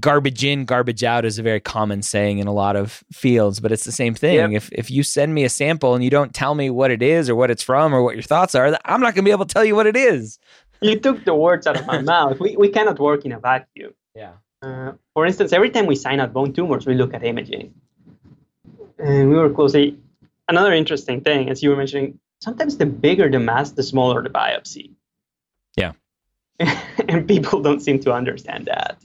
garbage 0.01 0.45
in 0.45 0.65
garbage 0.65 1.05
out 1.05 1.25
is 1.25 1.39
a 1.39 1.43
very 1.43 1.61
common 1.61 2.03
saying 2.03 2.39
in 2.39 2.49
a 2.49 2.53
lot 2.53 2.75
of 2.75 3.05
fields 3.13 3.61
but 3.61 3.71
it's 3.71 3.85
the 3.85 3.93
same 3.93 4.15
thing. 4.15 4.53
Yep. 4.53 4.63
if 4.63 4.73
if 4.73 4.91
you 4.91 5.03
send 5.03 5.35
me 5.35 5.45
a 5.45 5.49
sample 5.49 5.95
and 5.95 6.03
you 6.03 6.11
don't 6.11 6.35
tell 6.35 6.55
me 6.55 6.71
what 6.71 6.91
it 6.91 7.03
is 7.03 7.31
or 7.31 7.37
what 7.37 7.51
it's 7.51 7.63
from 7.63 7.95
or 7.95 8.03
what 8.03 8.15
your 8.15 8.23
thoughts 8.23 8.55
are 8.55 8.77
i'm 8.85 9.01
not 9.01 9.15
going 9.15 9.17
to 9.17 9.23
be 9.23 9.31
able 9.31 9.47
to 9.47 9.53
tell 9.53 9.65
you 9.65 9.77
what 9.77 9.87
it 9.87 9.97
is. 9.97 10.39
You 10.83 10.99
took 10.99 11.25
the 11.25 11.35
words 11.35 11.67
out 11.67 11.81
of 11.81 11.87
my 11.87 12.03
mouth. 12.03 12.39
We, 12.39 12.55
we 12.55 12.69
cannot 12.69 12.99
work 12.99 13.25
in 13.25 13.33
a 13.33 13.39
vacuum. 13.39 13.95
Yeah 14.15 14.33
uh, 14.67 14.93
for 15.15 15.27
instance 15.27 15.53
every 15.53 15.71
time 15.71 15.87
we 15.87 15.97
sign 15.97 16.21
out 16.21 16.33
bone 16.33 16.53
tumors 16.53 16.87
we 16.87 16.95
look 16.95 17.15
at 17.15 17.25
imaging 17.25 17.73
and 18.99 19.31
we 19.31 19.37
were 19.37 19.51
closely 19.51 19.99
another 20.49 20.73
interesting 20.73 21.21
thing 21.21 21.49
as 21.51 21.63
you 21.63 21.71
were 21.71 21.77
mentioning 21.77 22.19
sometimes 22.41 22.77
the 22.77 22.87
bigger 22.87 23.31
the 23.31 23.39
mass 23.39 23.73
the 23.73 23.83
smaller 23.83 24.23
the 24.23 24.31
biopsy 24.31 24.91
yeah 25.77 25.93
and 27.09 27.29
people 27.29 27.61
don't 27.61 27.81
seem 27.81 27.99
to 28.01 28.13
understand 28.13 28.67
that 28.67 28.97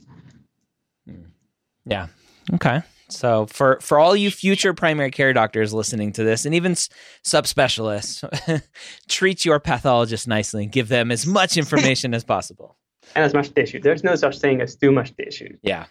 yeah. 1.84 2.08
Okay. 2.54 2.82
So 3.08 3.46
for 3.46 3.78
for 3.80 3.98
all 3.98 4.16
you 4.16 4.30
future 4.30 4.72
primary 4.72 5.10
care 5.10 5.32
doctors 5.32 5.74
listening 5.74 6.12
to 6.12 6.24
this, 6.24 6.46
and 6.46 6.54
even 6.54 6.72
subspecialists, 6.72 8.62
treat 9.08 9.44
your 9.44 9.60
pathologist 9.60 10.26
nicely 10.26 10.64
and 10.64 10.72
give 10.72 10.88
them 10.88 11.10
as 11.10 11.26
much 11.26 11.58
information 11.58 12.14
as 12.14 12.24
possible. 12.24 12.76
And 13.14 13.24
as 13.24 13.34
much 13.34 13.54
tissue. 13.54 13.80
There's 13.80 14.04
no 14.04 14.14
such 14.14 14.38
thing 14.38 14.60
as 14.60 14.74
too 14.76 14.92
much 14.92 15.14
tissue. 15.16 15.56
Yeah. 15.62 15.86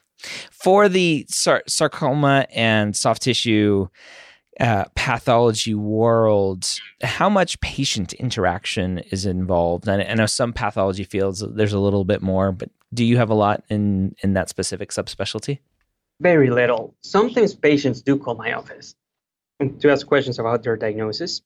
For 0.52 0.88
the 0.90 1.26
sar- 1.30 1.64
sarcoma 1.68 2.48
and 2.52 2.96
soft 2.96 3.24
tissue 3.24 3.88
uh, 4.60 4.86
pathology 4.96 5.74
world, 5.74 6.68
how 7.02 7.30
much 7.30 7.60
patient 7.62 8.14
interaction 8.14 9.00
is 9.00 9.26
involved? 9.26 9.88
And 9.88 10.02
I 10.02 10.14
know 10.14 10.26
some 10.28 10.54
pathology 10.54 11.04
fields 11.04 11.44
there's 11.56 11.74
a 11.74 11.80
little 11.80 12.06
bit 12.06 12.22
more, 12.22 12.52
but 12.52 12.70
do 12.94 13.04
you 13.04 13.18
have 13.18 13.30
a 13.30 13.34
lot 13.34 13.64
in 13.70 14.16
in 14.22 14.34
that 14.34 14.50
specific 14.50 14.90
subspecialty? 14.92 15.60
very 16.22 16.50
little. 16.50 16.96
Sometimes 17.02 17.56
patients 17.56 18.02
do 18.02 18.18
call 18.18 18.36
my 18.36 18.54
office 18.54 18.96
to 19.80 19.92
ask 19.92 20.06
questions 20.08 20.40
about 20.40 20.64
their 20.64 20.78
diagnosis. 20.78 21.42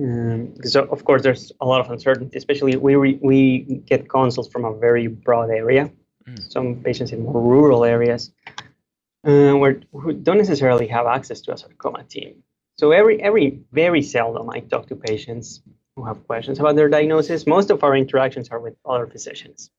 Um, 0.00 0.54
so 0.64 0.84
of 0.84 1.04
course, 1.04 1.22
there's 1.22 1.52
a 1.60 1.66
lot 1.66 1.80
of 1.80 1.90
uncertainty. 1.90 2.36
Especially 2.36 2.76
we 2.76 2.94
re- 2.94 3.18
we 3.22 3.82
get 3.86 4.08
consults 4.08 4.48
from 4.50 4.64
a 4.64 4.74
very 4.74 5.06
broad 5.06 5.50
area. 5.50 5.90
Mm. 6.26 6.52
Some 6.52 6.76
patients 6.76 7.12
in 7.12 7.22
more 7.22 7.40
rural 7.40 7.84
areas, 7.84 8.32
uh, 9.24 9.52
where 9.52 9.80
who 9.92 10.12
don't 10.12 10.38
necessarily 10.38 10.86
have 10.86 11.06
access 11.06 11.40
to 11.42 11.52
a 11.52 11.56
sarcoma 11.56 12.04
team. 12.04 12.42
So 12.78 12.92
every 12.92 13.22
every 13.22 13.60
very 13.72 14.02
seldom 14.02 14.48
I 14.50 14.60
talk 14.60 14.86
to 14.88 14.96
patients 14.96 15.60
who 15.96 16.04
have 16.04 16.26
questions 16.26 16.58
about 16.58 16.76
their 16.76 16.88
diagnosis. 16.88 17.46
Most 17.46 17.70
of 17.70 17.84
our 17.84 17.94
interactions 17.94 18.48
are 18.48 18.60
with 18.60 18.76
other 18.84 19.06
physicians. 19.06 19.70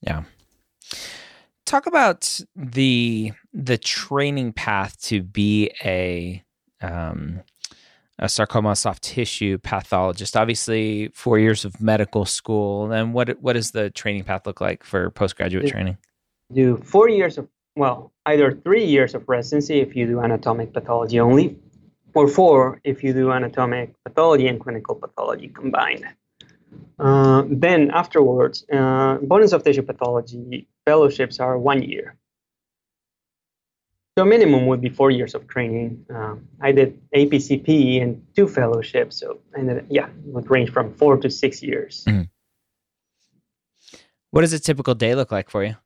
Yeah 0.00 0.24
talk 1.72 1.86
about 1.86 2.38
the 2.54 3.32
the 3.54 3.78
training 3.78 4.52
path 4.52 5.00
to 5.00 5.22
be 5.22 5.70
a 5.82 6.42
um, 6.82 7.40
a 8.22 8.28
sarcoma 8.28 8.76
soft 8.76 9.02
tissue 9.02 9.58
pathologist. 9.58 10.36
Obviously, 10.36 11.08
four 11.08 11.40
years 11.40 11.64
of 11.64 11.80
medical 11.80 12.24
school. 12.24 12.86
Then 12.86 13.12
what 13.12 13.28
what 13.42 13.54
does 13.54 13.72
the 13.72 13.90
training 13.90 14.24
path 14.24 14.46
look 14.46 14.60
like 14.60 14.84
for 14.84 15.10
postgraduate 15.10 15.66
do, 15.66 15.70
training? 15.70 15.98
Do 16.52 16.76
four 16.78 17.08
years 17.08 17.36
of 17.36 17.48
well, 17.74 18.12
either 18.26 18.52
three 18.52 18.84
years 18.84 19.14
of 19.14 19.28
residency 19.28 19.80
if 19.80 19.96
you 19.96 20.06
do 20.06 20.20
anatomic 20.20 20.72
pathology 20.72 21.18
only, 21.18 21.58
or 22.14 22.28
four 22.28 22.80
if 22.84 23.02
you 23.02 23.12
do 23.12 23.32
anatomic 23.32 23.92
pathology 24.04 24.46
and 24.46 24.60
clinical 24.60 24.94
pathology 24.94 25.48
combined. 25.48 26.04
Uh, 27.00 27.42
then 27.50 27.90
afterwards, 27.90 28.64
uh, 28.72 29.16
bone 29.16 29.40
and 29.40 29.50
soft 29.50 29.64
tissue 29.64 29.82
pathology 29.82 30.68
fellowships 30.86 31.40
are 31.40 31.58
one 31.58 31.82
year. 31.82 32.16
So 34.18 34.26
minimum 34.26 34.66
would 34.66 34.82
be 34.82 34.90
four 34.90 35.10
years 35.10 35.34
of 35.34 35.48
training. 35.48 36.04
Um, 36.14 36.46
I 36.60 36.72
did 36.72 37.00
APCP 37.12 38.02
and 38.02 38.22
two 38.36 38.46
fellowships, 38.46 39.20
so 39.20 39.40
and 39.54 39.68
then, 39.68 39.86
yeah, 39.88 40.06
it 40.06 40.32
would 40.34 40.50
range 40.50 40.70
from 40.70 40.92
four 40.92 41.16
to 41.16 41.30
six 41.30 41.62
years. 41.62 42.04
Mm. 42.06 42.28
What 44.30 44.42
does 44.42 44.52
a 44.52 44.60
typical 44.60 44.94
day 44.94 45.14
look 45.14 45.32
like 45.32 45.48
for 45.48 45.64
you? 45.64 45.76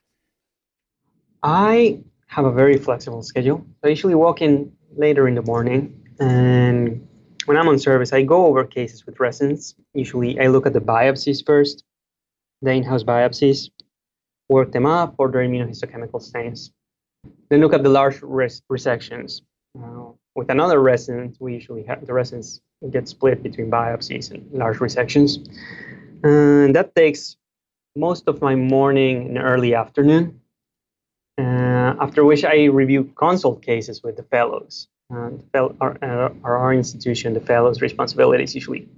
I 1.45 2.01
have 2.27 2.47
a 2.47 2.53
very 2.53 2.79
flexible 2.79 3.23
schedule. 3.23 3.65
I 3.85 3.89
usually 3.89 4.17
walk 4.17 4.43
in 4.43 4.73
later 4.97 5.29
in 5.29 5.37
the 5.37 5.43
morning, 5.43 5.95
and 6.19 7.07
when 7.45 7.57
I'm 7.57 7.69
on 7.69 7.79
service, 7.79 8.13
I 8.13 8.23
go 8.23 8.47
over 8.47 8.65
cases 8.65 9.07
with 9.07 9.21
residents. 9.21 9.77
Usually, 9.95 10.41
I 10.41 10.49
look 10.49 10.67
at 10.67 10.73
the 10.73 10.81
biopsies 10.81 11.47
first, 11.47 11.85
the 12.61 12.73
in-house 12.73 13.05
biopsies, 13.05 13.71
work 14.49 14.73
them 14.73 14.85
up, 14.85 15.15
order 15.19 15.39
immunohistochemical 15.39 16.21
stains. 16.21 16.73
Then 17.51 17.61
look 17.61 17.73
at 17.73 17.83
the 17.83 17.89
large 17.89 18.21
res- 18.23 18.63
resections. 18.71 19.43
Uh, 19.79 20.13
with 20.35 20.51
another 20.51 20.81
resident, 20.81 21.37
we 21.41 21.55
usually 21.55 21.85
have 21.85 22.07
the 22.07 22.13
residents 22.13 22.61
get 22.91 23.09
split 23.09 23.43
between 23.43 23.71
biopsies 23.71 24.31
and 24.31 24.51
large 24.53 24.79
resections. 24.79 25.49
And 26.23 26.75
that 26.75 26.95
takes 26.95 27.37
most 27.95 28.25
of 28.27 28.43
my 28.43 28.55
morning 28.55 29.29
and 29.29 29.39
early 29.39 29.75
afternoon. 29.75 30.41
Uh, 31.39 31.95
after 32.01 32.25
which 32.25 32.45
I 32.45 32.65
review 32.65 33.05
consult 33.17 33.63
cases 33.63 34.03
with 34.03 34.17
the 34.17 34.23
fellows. 34.23 34.89
And 35.11 35.43
our, 35.55 35.97
uh, 36.03 36.31
our 36.43 36.73
institution, 36.73 37.35
the 37.35 37.41
fellows' 37.41 37.81
responsibilities 37.81 38.55
usually 38.55 38.89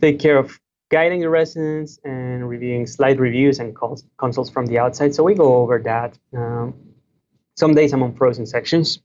take 0.00 0.18
care 0.18 0.38
of 0.38 0.58
guiding 0.90 1.20
the 1.20 1.28
residents 1.28 1.98
and 2.04 2.48
reviewing 2.48 2.86
slide 2.86 3.18
reviews 3.18 3.58
and 3.58 3.76
consults 4.16 4.50
from 4.50 4.66
the 4.66 4.78
outside. 4.78 5.14
So 5.14 5.24
we 5.24 5.34
go 5.34 5.56
over 5.56 5.78
that. 5.80 6.18
Um, 6.32 6.74
some 7.56 7.74
days 7.74 7.92
I'm 7.92 8.02
on 8.02 8.14
frozen 8.14 8.46
sections, 8.46 9.00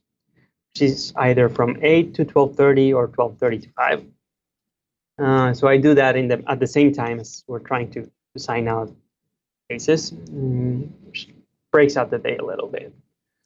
which 0.72 0.82
is 0.82 1.12
either 1.16 1.48
from 1.48 1.78
8 1.82 2.14
to 2.14 2.24
12.30 2.24 2.94
or 2.94 3.08
12.30 3.08 3.62
to 3.62 3.68
5. 3.70 4.04
Uh, 5.18 5.54
so 5.54 5.68
I 5.68 5.76
do 5.76 5.94
that 5.94 6.16
in 6.16 6.28
the, 6.28 6.42
at 6.48 6.60
the 6.60 6.66
same 6.66 6.92
time 6.92 7.20
as 7.20 7.44
we're 7.46 7.60
trying 7.60 7.90
to, 7.92 8.02
to 8.02 8.38
sign 8.38 8.68
out 8.68 8.94
cases, 9.70 10.12
which 10.12 11.28
breaks 11.70 11.96
out 11.96 12.10
the 12.10 12.18
day 12.18 12.36
a 12.36 12.44
little 12.44 12.68
bit. 12.68 12.94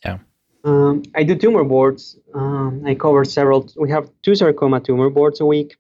Yeah. 0.05 0.19
Um, 0.65 1.03
I 1.15 1.23
do 1.23 1.37
tumor 1.37 1.65
boards. 1.65 2.19
Um, 2.35 2.83
I 2.85 2.95
cover 2.95 3.25
several. 3.25 3.69
We 3.77 3.91
have 3.91 4.11
two 4.23 4.35
sarcoma 4.35 4.81
tumor 4.81 5.11
boards 5.11 5.41
a 5.41 5.47
week 5.47 5.77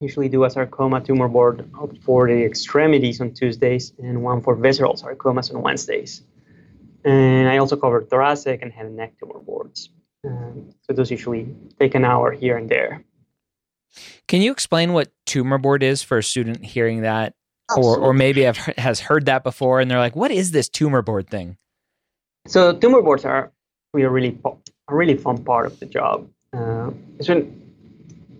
usually 0.00 0.28
do 0.28 0.44
a 0.44 0.50
sarcoma 0.50 1.00
tumor 1.00 1.28
board 1.28 1.68
for 2.02 2.26
the 2.26 2.44
extremities 2.44 3.20
on 3.20 3.32
Tuesdays 3.32 3.92
and 3.98 4.22
one 4.22 4.42
for 4.42 4.54
visceral 4.54 4.94
sarcomas 4.94 5.54
on 5.54 5.62
Wednesdays. 5.62 6.22
And 7.06 7.48
I 7.48 7.58
also 7.58 7.76
cover 7.76 8.02
thoracic 8.02 8.62
and 8.62 8.72
head 8.72 8.86
and 8.86 8.96
neck 8.96 9.14
tumor 9.18 9.38
boards. 9.38 9.90
Um, 10.26 10.70
so 10.82 10.92
those 10.92 11.10
usually 11.10 11.54
take 11.78 11.94
an 11.94 12.04
hour 12.04 12.32
here 12.32 12.56
and 12.56 12.68
there. 12.68 13.04
Can 14.26 14.42
you 14.42 14.50
explain 14.50 14.92
what 14.92 15.12
tumor 15.24 15.56
board 15.56 15.84
is 15.84 16.02
for 16.02 16.18
a 16.18 16.22
student 16.22 16.64
hearing 16.64 17.02
that, 17.02 17.34
or 17.76 17.96
or 17.96 18.12
maybe 18.12 18.42
have, 18.42 18.56
has 18.56 18.98
heard 18.98 19.26
that 19.26 19.44
before 19.44 19.80
and 19.80 19.88
they're 19.90 20.00
like, 20.00 20.16
"What 20.16 20.32
is 20.32 20.50
this 20.50 20.68
tumor 20.68 21.00
board 21.00 21.30
thing?" 21.30 21.56
So 22.48 22.72
tumor 22.72 23.02
boards 23.02 23.24
are 23.24 23.52
we 23.94 24.02
are 24.02 24.10
really 24.10 24.38
a 24.88 24.94
really 24.94 25.16
fun 25.16 25.44
part 25.44 25.66
of 25.66 25.78
the 25.78 25.86
job. 25.86 26.28
Uh, 26.52 26.90
it's 27.18 27.28
when 27.28 27.62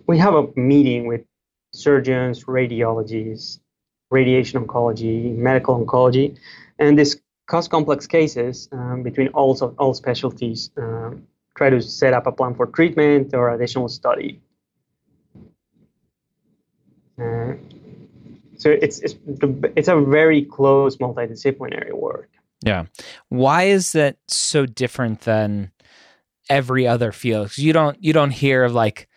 we 0.07 0.17
have 0.17 0.33
a 0.33 0.47
meeting 0.55 1.07
with 1.07 1.21
surgeons, 1.73 2.43
radiologists, 2.45 3.59
radiation 4.11 4.65
oncology, 4.65 5.35
medical 5.35 5.83
oncology, 5.83 6.37
and 6.79 6.97
discuss 7.47 7.67
complex 7.67 8.05
cases 8.07 8.67
um, 8.73 9.03
between 9.03 9.29
all, 9.29 9.55
all 9.79 9.93
specialties. 9.93 10.69
Um, 10.77 11.23
try 11.55 11.69
to 11.69 11.81
set 11.81 12.13
up 12.13 12.27
a 12.27 12.31
plan 12.31 12.53
for 12.55 12.67
treatment 12.67 13.33
or 13.33 13.53
additional 13.53 13.87
study. 13.87 14.41
Uh, 17.19 17.53
so 18.57 18.69
it's, 18.69 18.99
it's 18.99 19.15
it's 19.75 19.87
a 19.87 19.99
very 19.99 20.43
close 20.43 20.97
multidisciplinary 20.97 21.93
work. 21.93 22.29
Yeah, 22.63 22.85
why 23.29 23.63
is 23.63 23.91
that 23.93 24.17
so 24.27 24.65
different 24.65 25.21
than 25.21 25.71
every 26.49 26.87
other 26.87 27.11
field? 27.11 27.57
You 27.57 27.73
don't 27.73 27.97
you 28.03 28.13
don't 28.13 28.31
hear 28.31 28.63
of 28.63 28.73
like 28.73 29.07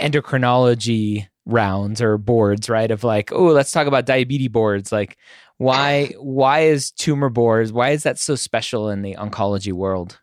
endocrinology 0.00 1.28
rounds 1.46 2.02
or 2.02 2.18
boards, 2.18 2.68
right? 2.68 2.90
Of 2.90 3.02
like, 3.02 3.32
oh, 3.32 3.46
let's 3.46 3.72
talk 3.72 3.86
about 3.86 4.06
diabetes 4.06 4.48
boards. 4.48 4.92
Like, 4.92 5.16
why 5.58 6.14
why 6.18 6.60
is 6.60 6.90
tumor 6.90 7.28
boards? 7.28 7.72
Why 7.72 7.90
is 7.90 8.02
that 8.04 8.18
so 8.18 8.34
special 8.36 8.88
in 8.88 9.02
the 9.02 9.14
oncology 9.16 9.72
world? 9.72 10.20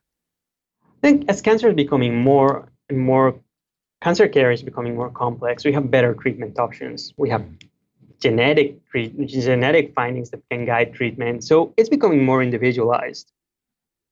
I 0.82 1.08
think 1.08 1.30
as 1.30 1.42
cancer 1.42 1.70
is 1.70 1.75
becoming 1.75 2.15
more 2.20 2.72
and 2.89 3.00
more, 3.00 3.39
cancer 4.01 4.27
care 4.27 4.51
is 4.51 4.63
becoming 4.63 4.96
more 4.96 5.12
complex. 5.12 5.63
We 5.63 5.74
have 5.74 5.92
better 5.92 6.13
treatment 6.15 6.58
options. 6.58 7.13
We 7.18 7.30
have 7.30 7.46
genetic 8.20 8.80
genetic 9.27 9.94
findings 9.94 10.32
that 10.32 10.42
can 10.50 10.65
guide 10.65 10.94
treatment. 10.94 11.44
So 11.44 11.74
it's 11.77 11.89
becoming 11.89 12.25
more 12.25 12.42
individualized. 12.42 13.32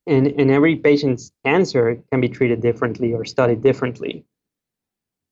and, 0.06 0.28
and 0.28 0.52
every 0.52 0.76
patient's 0.76 1.32
cancer 1.46 2.02
can 2.12 2.22
be 2.22 2.30
treated 2.30 2.62
differently 2.62 3.14
or 3.14 3.26
studied 3.26 3.62
differently. 3.62 4.26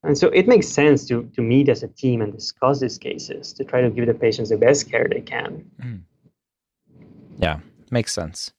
And 0.04 0.18
so 0.18 0.30
it 0.30 0.48
makes 0.48 0.68
sense 0.68 1.08
to, 1.08 1.30
to 1.36 1.42
meet 1.42 1.70
as 1.70 1.84
a 1.84 1.88
team 1.88 2.22
and 2.22 2.34
discuss 2.34 2.80
these 2.80 2.98
cases 2.98 3.54
to 3.54 3.64
try 3.64 3.82
to 3.82 3.90
give 3.90 4.08
the 4.08 4.14
patients 4.14 4.50
the 4.50 4.58
best 4.58 4.90
care 4.90 5.08
they 5.08 5.22
can. 5.22 5.64
Mm. 5.80 6.02
Yeah, 7.38 7.60
makes 7.92 8.14
sense. 8.14 8.52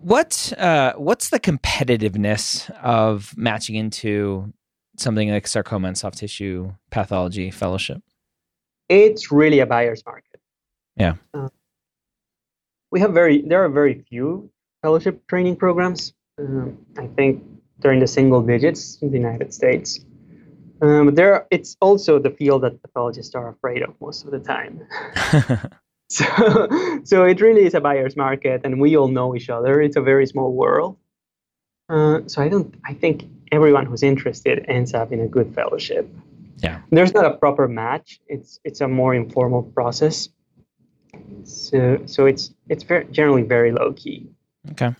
What 0.00 0.52
uh, 0.58 0.92
what's 0.94 1.30
the 1.30 1.40
competitiveness 1.40 2.68
of 2.82 3.32
matching 3.36 3.76
into 3.76 4.52
something 4.98 5.30
like 5.30 5.46
sarcoma 5.46 5.88
and 5.88 5.96
soft 5.96 6.18
tissue 6.18 6.72
pathology 6.90 7.50
fellowship? 7.50 8.02
It's 8.88 9.32
really 9.32 9.60
a 9.60 9.66
buyer's 9.66 10.04
market. 10.04 10.40
Yeah. 10.96 11.14
Uh, 11.32 11.48
we 12.90 13.00
have 13.00 13.12
very 13.12 13.42
there 13.42 13.64
are 13.64 13.68
very 13.68 14.04
few 14.08 14.50
fellowship 14.82 15.26
training 15.26 15.56
programs. 15.56 16.12
Um, 16.38 16.76
I 16.98 17.06
think 17.06 17.42
they're 17.78 17.92
in 17.92 18.00
the 18.00 18.06
single 18.06 18.40
digits 18.40 18.98
in 19.02 19.10
the 19.10 19.18
United 19.18 19.52
States. 19.52 20.00
Um, 20.82 21.06
but 21.06 21.14
there, 21.14 21.46
it's 21.50 21.76
also 21.80 22.18
the 22.18 22.30
field 22.30 22.62
that 22.62 22.82
pathologists 22.82 23.34
are 23.34 23.48
afraid 23.48 23.82
of 23.82 23.94
most 24.00 24.24
of 24.24 24.30
the 24.30 24.38
time. 24.38 24.80
so, 26.08 26.24
so 27.04 27.24
it 27.24 27.40
really 27.40 27.64
is 27.64 27.74
a 27.74 27.80
buyer's 27.80 28.16
market, 28.16 28.60
and 28.64 28.80
we 28.80 28.96
all 28.96 29.08
know 29.08 29.34
each 29.34 29.48
other. 29.48 29.80
It's 29.80 29.96
a 29.96 30.02
very 30.02 30.26
small 30.26 30.52
world. 30.52 30.96
Uh, 31.88 32.20
so 32.26 32.42
I 32.42 32.48
don't. 32.48 32.74
I 32.84 32.94
think 32.94 33.24
everyone 33.52 33.86
who's 33.86 34.02
interested 34.02 34.64
ends 34.68 34.94
up 34.94 35.12
in 35.12 35.20
a 35.20 35.26
good 35.26 35.54
fellowship. 35.54 36.08
Yeah. 36.58 36.80
There's 36.90 37.12
not 37.12 37.24
a 37.24 37.36
proper 37.36 37.68
match. 37.68 38.20
It's 38.26 38.60
it's 38.64 38.80
a 38.80 38.88
more 38.88 39.14
informal 39.14 39.62
process. 39.62 40.28
So 41.44 42.02
so 42.06 42.26
it's 42.26 42.52
it's 42.68 42.84
very, 42.84 43.04
generally 43.06 43.42
very 43.42 43.72
low 43.72 43.92
key. 43.92 44.28
Okay. 44.70 44.94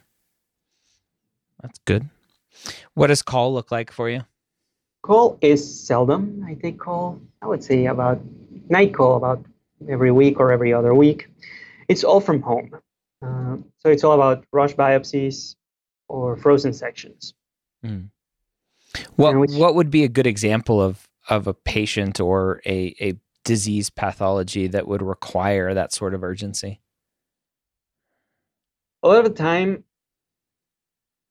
That's 1.63 1.79
good. 1.87 2.09
What 2.95 3.09
does 3.09 3.23
call 3.23 3.53
look 3.53 3.71
like 3.71 3.91
for 3.91 4.09
you? 4.09 4.23
Call 5.03 5.39
is 5.41 5.87
seldom. 5.87 6.45
I 6.47 6.55
take 6.55 6.79
call. 6.79 7.21
I 7.43 7.47
would 7.47 7.63
say 7.63 7.87
about 7.87 8.21
night 8.71 8.95
call 8.95 9.17
about 9.17 9.45
every 9.89 10.11
week 10.11 10.41
or 10.41 10.53
every 10.53 10.73
other 10.73 10.95
week. 10.95 11.29
It's 11.89 12.05
all 12.05 12.21
from 12.21 12.41
home. 12.41 12.71
Uh, 13.23 13.57
so 13.79 13.91
it's 13.91 14.05
all 14.05 14.13
about 14.13 14.45
rush 14.53 14.75
biopsies 14.75 15.57
or 16.09 16.37
frozen 16.37 16.73
sections. 16.73 17.35
Mm. 17.85 18.11
What 19.17 19.39
which, 19.39 19.53
what 19.53 19.75
would 19.75 19.91
be 19.91 20.05
a 20.05 20.09
good 20.09 20.27
example 20.27 20.81
of 20.81 21.09
of 21.29 21.47
a 21.47 21.55
patient 21.55 22.21
or 22.21 22.61
a, 22.67 22.95
a 23.01 23.15
disease 23.45 23.91
pathology 23.91 24.67
that 24.69 24.87
would 24.87 25.03
require 25.03 25.75
that 25.75 25.93
sort 25.93 26.15
of 26.15 26.23
urgency? 26.23 26.81
A 29.03 29.09
lot 29.09 29.19
of 29.19 29.25
the 29.25 29.31
time, 29.31 29.85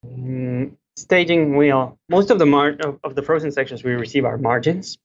mm, 0.06 0.75
staging 0.96 1.56
wheel, 1.58 1.98
most 2.10 2.30
of 2.30 2.40
the 2.40 2.46
mar- 2.46 2.78
of, 2.84 3.00
of, 3.04 3.16
the 3.16 3.22
frozen 3.22 3.52
sections 3.52 3.84
we 3.84 3.94
receive 3.94 4.26
are 4.26 4.38
margins. 4.38 4.98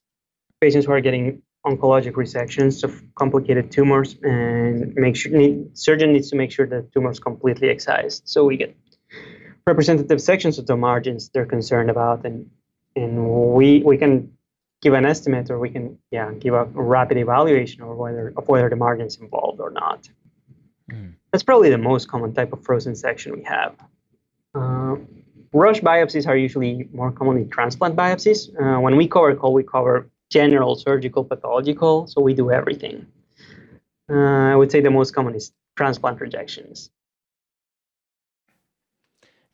Patients 0.60 0.86
who 0.86 0.92
are 0.92 1.00
getting 1.00 1.42
oncologic 1.66 2.12
resections 2.12 2.84
of 2.84 3.02
complicated 3.14 3.70
tumors, 3.70 4.16
and 4.22 4.94
make 4.94 5.16
sure 5.16 5.32
need, 5.32 5.76
surgeon 5.76 6.12
needs 6.12 6.30
to 6.30 6.36
make 6.36 6.50
sure 6.50 6.66
the 6.66 6.86
tumor 6.92 7.10
is 7.10 7.20
completely 7.20 7.68
excised. 7.68 8.22
So 8.26 8.44
we 8.44 8.56
get 8.56 8.76
representative 9.66 10.20
sections 10.20 10.58
of 10.58 10.66
the 10.66 10.76
margins 10.76 11.30
they're 11.30 11.46
concerned 11.46 11.90
about, 11.90 12.24
and 12.24 12.50
and 12.96 13.28
we 13.54 13.82
we 13.82 13.96
can 13.96 14.32
give 14.80 14.94
an 14.94 15.04
estimate 15.04 15.50
or 15.50 15.58
we 15.58 15.70
can 15.70 15.98
yeah 16.10 16.32
give 16.32 16.54
a 16.54 16.64
rapid 16.64 17.16
evaluation 17.18 17.82
of 17.82 17.96
whether 17.96 18.32
of 18.36 18.48
whether 18.48 18.68
the 18.68 18.76
margin's 18.76 19.16
involved 19.16 19.60
or 19.60 19.70
not. 19.70 20.08
Mm. 20.90 21.14
That's 21.32 21.44
probably 21.44 21.70
the 21.70 21.78
most 21.78 22.08
common 22.08 22.32
type 22.32 22.52
of 22.52 22.64
frozen 22.64 22.94
section 22.94 23.32
we 23.32 23.44
have. 23.44 23.74
Uh, 24.54 24.96
rush 25.52 25.80
biopsies 25.80 26.26
are 26.26 26.36
usually 26.36 26.88
more 26.92 27.12
commonly 27.12 27.44
transplant 27.46 27.96
biopsies. 27.96 28.48
Uh, 28.60 28.80
when 28.80 28.96
we 28.96 29.06
cover 29.08 29.34
call, 29.34 29.52
we 29.52 29.62
cover 29.62 30.08
general 30.30 30.74
surgical 30.76 31.24
pathological, 31.24 32.06
so 32.06 32.20
we 32.20 32.34
do 32.34 32.50
everything. 32.50 33.06
Uh, 34.10 34.52
I 34.52 34.56
would 34.56 34.70
say 34.70 34.80
the 34.80 34.90
most 34.90 35.14
common 35.14 35.34
is 35.34 35.52
transplant 35.76 36.20
rejections. 36.20 36.90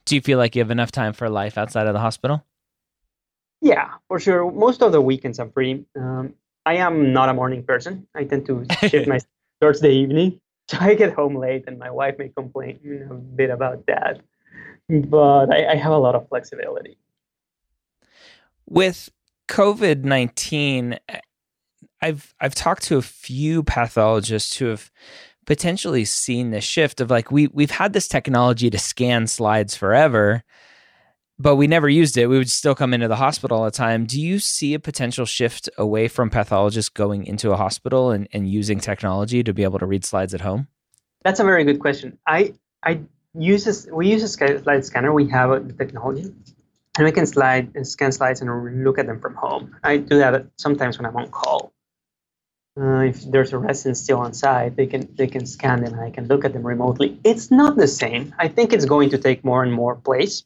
Do 0.04 0.14
you 0.14 0.20
feel 0.20 0.38
like 0.38 0.54
you 0.54 0.60
have 0.60 0.70
enough 0.70 0.92
time 0.92 1.12
for 1.12 1.28
life 1.28 1.56
outside 1.56 1.86
of 1.86 1.94
the 1.94 2.00
hospital? 2.00 2.44
Yeah, 3.60 3.94
for 4.08 4.20
sure. 4.20 4.50
Most 4.50 4.82
of 4.82 4.92
the 4.92 5.00
weekends 5.00 5.38
I'm 5.38 5.50
free. 5.50 5.84
Um, 5.96 6.34
I 6.66 6.74
am 6.74 7.12
not 7.12 7.28
a 7.30 7.34
morning 7.34 7.62
person. 7.62 8.06
I 8.14 8.24
tend 8.24 8.46
to 8.46 8.66
shift 8.88 9.08
my 9.08 9.20
towards 9.60 9.80
the 9.80 9.88
evening. 9.88 10.40
So 10.68 10.78
I 10.80 10.94
get 10.94 11.12
home 11.12 11.36
late, 11.36 11.64
and 11.66 11.78
my 11.78 11.90
wife 11.90 12.18
may 12.18 12.30
complain 12.30 13.06
a 13.10 13.14
bit 13.14 13.50
about 13.50 13.86
that 13.86 14.20
but 14.88 15.52
I, 15.52 15.72
I 15.72 15.76
have 15.76 15.92
a 15.92 15.98
lot 15.98 16.14
of 16.14 16.28
flexibility. 16.28 16.98
With 18.66 19.10
COVID 19.48 20.04
nineteen, 20.04 20.98
I've 22.00 22.34
I've 22.40 22.54
talked 22.54 22.82
to 22.84 22.96
a 22.96 23.02
few 23.02 23.62
pathologists 23.62 24.56
who 24.56 24.66
have 24.66 24.90
potentially 25.46 26.06
seen 26.06 26.50
the 26.50 26.60
shift 26.60 27.00
of 27.00 27.10
like 27.10 27.30
we 27.30 27.48
we've 27.48 27.70
had 27.70 27.92
this 27.92 28.08
technology 28.08 28.70
to 28.70 28.78
scan 28.78 29.26
slides 29.26 29.76
forever, 29.76 30.42
but 31.38 31.56
we 31.56 31.66
never 31.66 31.88
used 31.88 32.16
it. 32.16 32.26
We 32.26 32.38
would 32.38 32.50
still 32.50 32.74
come 32.74 32.94
into 32.94 33.08
the 33.08 33.16
hospital 33.16 33.58
all 33.58 33.64
the 33.64 33.70
time. 33.70 34.06
Do 34.06 34.20
you 34.20 34.38
see 34.38 34.72
a 34.72 34.80
potential 34.80 35.26
shift 35.26 35.68
away 35.76 36.08
from 36.08 36.30
pathologists 36.30 36.88
going 36.88 37.26
into 37.26 37.52
a 37.52 37.56
hospital 37.56 38.10
and, 38.10 38.26
and 38.32 38.48
using 38.48 38.80
technology 38.80 39.42
to 39.42 39.52
be 39.52 39.64
able 39.64 39.78
to 39.78 39.86
read 39.86 40.04
slides 40.04 40.32
at 40.32 40.40
home? 40.40 40.68
That's 41.22 41.40
a 41.40 41.44
very 41.44 41.64
good 41.64 41.80
question. 41.80 42.18
I 42.26 42.54
I 42.82 43.00
uses 43.34 43.88
we 43.90 44.10
use 44.10 44.22
a 44.22 44.28
slide 44.28 44.84
scanner. 44.84 45.12
We 45.12 45.28
have 45.28 45.66
the 45.66 45.72
technology, 45.72 46.32
and 46.96 47.04
we 47.04 47.12
can 47.12 47.26
slide 47.26 47.72
and 47.74 47.86
scan 47.86 48.12
slides 48.12 48.40
and 48.40 48.84
look 48.84 48.98
at 48.98 49.06
them 49.06 49.20
from 49.20 49.34
home. 49.34 49.76
I 49.82 49.98
do 49.98 50.18
that 50.18 50.46
sometimes 50.56 50.98
when 50.98 51.06
I'm 51.06 51.16
on 51.16 51.30
call. 51.30 51.72
Uh, 52.76 53.02
if 53.02 53.22
there's 53.30 53.52
a 53.52 53.58
resident 53.58 53.96
still 53.96 54.18
on 54.18 54.32
site, 54.32 54.76
they 54.76 54.86
can 54.86 55.08
they 55.14 55.26
can 55.26 55.46
scan 55.46 55.84
them 55.84 55.92
and 55.92 56.02
I 56.02 56.10
can 56.10 56.26
look 56.26 56.44
at 56.44 56.52
them 56.52 56.66
remotely. 56.66 57.18
It's 57.24 57.50
not 57.50 57.76
the 57.76 57.86
same. 57.86 58.34
I 58.38 58.48
think 58.48 58.72
it's 58.72 58.84
going 58.84 59.10
to 59.10 59.18
take 59.18 59.44
more 59.44 59.62
and 59.62 59.72
more 59.72 59.94
place. 59.94 60.44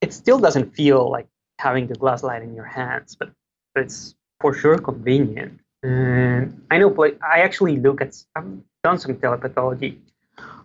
It 0.00 0.12
still 0.12 0.38
doesn't 0.38 0.74
feel 0.74 1.10
like 1.10 1.26
having 1.58 1.88
the 1.88 1.94
glass 1.94 2.20
slide 2.20 2.42
in 2.42 2.54
your 2.54 2.64
hands, 2.64 3.16
but, 3.16 3.30
but 3.74 3.84
it's 3.84 4.14
for 4.40 4.54
sure 4.54 4.78
convenient. 4.78 5.60
And 5.82 6.64
I 6.70 6.78
know 6.78 6.94
I 7.22 7.40
actually 7.40 7.76
look 7.78 8.00
at 8.00 8.16
I've 8.36 8.46
done 8.84 8.98
some 8.98 9.16
telepathology 9.16 9.98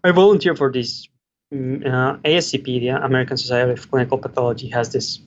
I 0.06 0.12
volunteer 0.12 0.56
for 0.56 0.72
this 0.72 1.08
mm, 1.52 1.84
uh, 1.84 2.18
ASCP, 2.18 2.80
the 2.80 2.90
American 2.90 3.38
Society 3.38 3.72
of 3.72 3.90
Clinical 3.90 4.20
Pathology, 4.20 4.70
has 4.70 4.92
this 4.92 5.20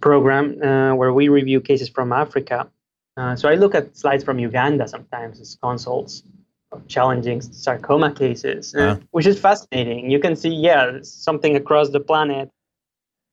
program 0.00 0.62
uh, 0.62 0.94
where 0.94 1.12
we 1.12 1.28
review 1.28 1.60
cases 1.60 1.90
from 1.90 2.10
Africa. 2.14 2.70
Uh, 3.18 3.36
so 3.36 3.50
I 3.50 3.56
look 3.56 3.74
at 3.74 3.94
slides 3.98 4.24
from 4.24 4.38
Uganda 4.38 4.88
sometimes 4.88 5.40
as 5.40 5.58
consults 5.62 6.22
of 6.72 6.88
challenging 6.88 7.42
sarcoma 7.42 8.10
cases, 8.10 8.74
uh, 8.74 8.96
which 9.10 9.26
is 9.26 9.38
fascinating. 9.38 10.10
You 10.10 10.20
can 10.20 10.36
see, 10.36 10.54
yeah, 10.54 11.00
something 11.02 11.54
across 11.54 11.90
the 11.90 12.00
planet 12.00 12.50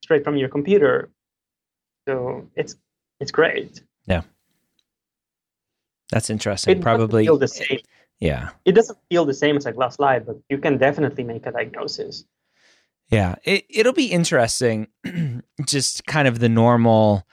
straight 0.04 0.26
from 0.26 0.36
your 0.36 0.50
computer. 0.50 1.10
So 2.06 2.50
it's 2.56 2.76
it's 3.22 3.32
great. 3.32 3.82
Yeah, 4.08 4.24
that's 6.12 6.30
interesting. 6.30 6.78
It 6.78 6.82
Probably 6.82 7.24
feel 7.26 7.38
the 7.38 7.48
same 7.48 7.80
yeah. 8.20 8.50
It 8.64 8.74
doesn't 8.74 8.98
feel 9.10 9.26
the 9.26 9.34
same 9.34 9.58
as 9.58 9.66
a 9.66 9.72
glass 9.72 9.96
slide, 9.96 10.26
but 10.26 10.38
you 10.50 10.58
can 10.58 10.78
definitely 10.78 11.24
make 11.24 11.46
a 11.46 11.52
diagnosis. 11.52 12.24
Yeah. 13.10 13.36
It, 13.44 13.66
it'll 13.70 13.94
be 13.94 14.12
interesting, 14.12 14.88
just 15.66 16.06
kind 16.06 16.28
of 16.28 16.40
the 16.40 16.50
normal 16.50 17.28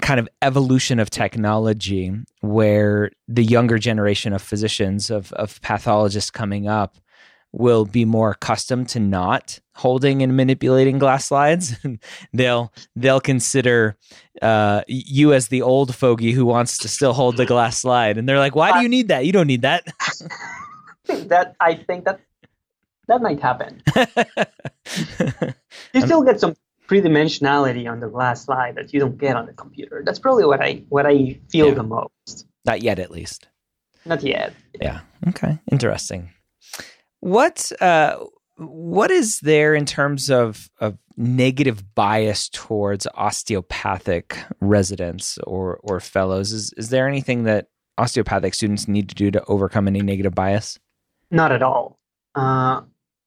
kind 0.00 0.20
of 0.20 0.28
evolution 0.42 1.00
of 1.00 1.10
technology 1.10 2.12
where 2.40 3.10
the 3.26 3.42
younger 3.42 3.78
generation 3.78 4.32
of 4.32 4.42
physicians, 4.42 5.10
of, 5.10 5.32
of 5.32 5.60
pathologists 5.62 6.30
coming 6.30 6.68
up, 6.68 6.98
will 7.52 7.84
be 7.84 8.04
more 8.04 8.30
accustomed 8.30 8.88
to 8.90 9.00
not 9.00 9.58
holding 9.74 10.22
and 10.22 10.36
manipulating 10.36 10.98
glass 10.98 11.26
slides. 11.26 11.76
they'll 12.32 12.72
they'll 12.96 13.20
consider 13.20 13.96
uh, 14.42 14.82
you 14.86 15.32
as 15.32 15.48
the 15.48 15.62
old 15.62 15.94
fogey 15.94 16.32
who 16.32 16.44
wants 16.44 16.78
to 16.78 16.88
still 16.88 17.12
hold 17.12 17.36
the 17.36 17.46
glass 17.46 17.78
slide, 17.78 18.18
and 18.18 18.28
they're 18.28 18.38
like, 18.38 18.54
"Why 18.54 18.72
do 18.72 18.80
you 18.82 18.88
need 18.88 19.08
that? 19.08 19.26
You 19.26 19.32
don't 19.32 19.46
need 19.46 19.62
that." 19.62 19.84
that 21.06 21.56
I 21.60 21.74
think 21.74 22.04
that 22.04 22.20
that 23.08 23.20
might 23.20 23.40
happen. 23.40 23.82
you 25.94 26.00
still 26.00 26.22
get 26.22 26.40
some 26.40 26.54
three 26.88 27.00
dimensionality 27.00 27.90
on 27.90 28.00
the 28.00 28.08
glass 28.08 28.44
slide 28.44 28.76
that 28.76 28.92
you 28.92 29.00
don't 29.00 29.18
get 29.18 29.36
on 29.36 29.46
the 29.46 29.52
computer. 29.52 30.02
That's 30.04 30.18
probably 30.18 30.44
what 30.44 30.60
I 30.60 30.84
what 30.88 31.06
I 31.06 31.38
feel 31.50 31.68
yeah. 31.68 31.74
the 31.74 31.82
most. 31.82 32.46
Not 32.64 32.82
yet, 32.82 32.98
at 32.98 33.10
least. 33.10 33.48
Not 34.04 34.22
yet. 34.22 34.54
Yeah. 34.80 35.00
Okay. 35.28 35.58
Interesting. 35.70 36.30
What 37.20 37.70
uh, 37.80 38.16
what 38.56 39.10
is 39.10 39.40
there 39.40 39.74
in 39.74 39.86
terms 39.86 40.30
of 40.30 40.70
of 40.80 40.98
negative 41.16 41.94
bias 41.94 42.48
towards 42.48 43.06
osteopathic 43.14 44.38
residents 44.60 45.38
or 45.46 45.78
or 45.82 46.00
fellows? 46.00 46.52
Is 46.52 46.72
is 46.76 46.88
there 46.90 47.08
anything 47.08 47.44
that 47.44 47.68
osteopathic 47.98 48.54
students 48.54 48.88
need 48.88 49.08
to 49.10 49.14
do 49.14 49.30
to 49.30 49.44
overcome 49.44 49.86
any 49.86 50.00
negative 50.00 50.34
bias? 50.34 50.78
Not 51.30 51.52
at 51.52 51.62
all. 51.62 51.98
uh, 52.34 52.80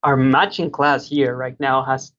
our 0.04 0.18
matching 0.18 0.70
class 0.70 1.08
here 1.08 1.34
right 1.36 1.58
now 1.62 1.82
has, 1.84 2.12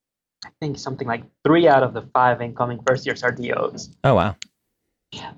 I 0.47 0.49
think, 0.61 0.79
something 0.79 1.07
like 1.07 1.23
three 1.45 1.69
out 1.69 1.83
of 1.83 1.93
the 1.93 2.01
five 2.15 2.41
incoming 2.41 2.81
first 2.87 3.05
years 3.05 3.23
are 3.23 3.31
DOs. 3.33 3.91
Oh 4.05 4.15
wow. 4.15 4.37
Yeah. 5.13 5.33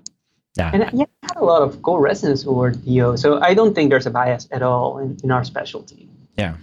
Yeah. 0.57 0.71
And 0.73 0.99
yeah, 0.99 1.05
I 1.23 1.27
had 1.27 1.37
a 1.37 1.45
lot 1.45 1.63
of 1.63 1.83
co-residents 1.83 2.43
who 2.43 2.53
were 2.53 2.71
DO, 2.71 3.17
so 3.19 3.41
I 3.41 3.53
don't 3.53 3.75
think 3.75 3.91
there's 3.91 4.07
a 4.07 4.11
bias 4.11 4.49
at 4.53 4.63
all 4.63 4.99
in, 4.99 5.17
in 5.23 5.31
our 5.31 5.45
specialty. 5.45 6.09
Yeah. 6.37 6.57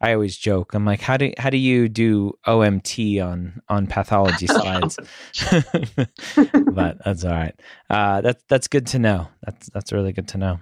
I 0.00 0.14
always 0.14 0.36
joke. 0.36 0.74
I'm 0.74 0.84
like, 0.84 1.00
how 1.00 1.16
do 1.16 1.32
how 1.38 1.48
do 1.48 1.56
you 1.56 1.88
do 1.88 2.32
OMT 2.46 3.24
on 3.24 3.62
on 3.68 3.86
pathology 3.86 4.46
slides? 4.48 4.98
but 6.72 6.98
that's 7.04 7.24
all 7.24 7.32
right. 7.32 7.54
Uh, 7.88 8.20
that's 8.20 8.42
that's 8.48 8.68
good 8.68 8.86
to 8.88 8.98
know. 8.98 9.28
That's 9.44 9.70
that's 9.70 9.92
really 9.92 10.12
good 10.12 10.28
to 10.28 10.38
know. 10.38 10.60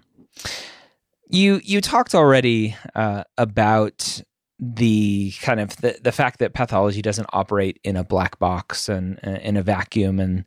You 1.28 1.60
you 1.64 1.80
talked 1.80 2.14
already 2.14 2.76
uh, 2.94 3.24
about 3.38 4.22
the 4.58 5.32
kind 5.40 5.58
of 5.58 5.74
the, 5.78 5.98
the 6.02 6.12
fact 6.12 6.38
that 6.40 6.52
pathology 6.52 7.00
doesn't 7.00 7.28
operate 7.32 7.80
in 7.82 7.96
a 7.96 8.04
black 8.04 8.38
box 8.38 8.90
and 8.90 9.18
uh, 9.26 9.30
in 9.42 9.56
a 9.56 9.62
vacuum, 9.62 10.20
and 10.20 10.44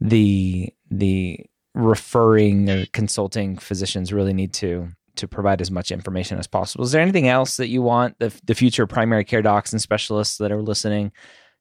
the 0.00 0.70
the 0.90 1.38
referring 1.74 2.68
or 2.68 2.86
consulting 2.92 3.56
physicians 3.56 4.12
really 4.12 4.32
need 4.32 4.52
to 4.52 4.88
to 5.16 5.28
provide 5.28 5.60
as 5.60 5.70
much 5.70 5.90
information 5.90 6.38
as 6.38 6.46
possible. 6.46 6.84
Is 6.84 6.92
there 6.92 7.02
anything 7.02 7.28
else 7.28 7.56
that 7.56 7.68
you 7.68 7.82
want 7.82 8.18
the, 8.18 8.32
the 8.44 8.54
future 8.54 8.86
primary 8.86 9.24
care 9.24 9.42
docs 9.42 9.72
and 9.72 9.80
specialists 9.80 10.38
that 10.38 10.52
are 10.52 10.62
listening 10.62 11.12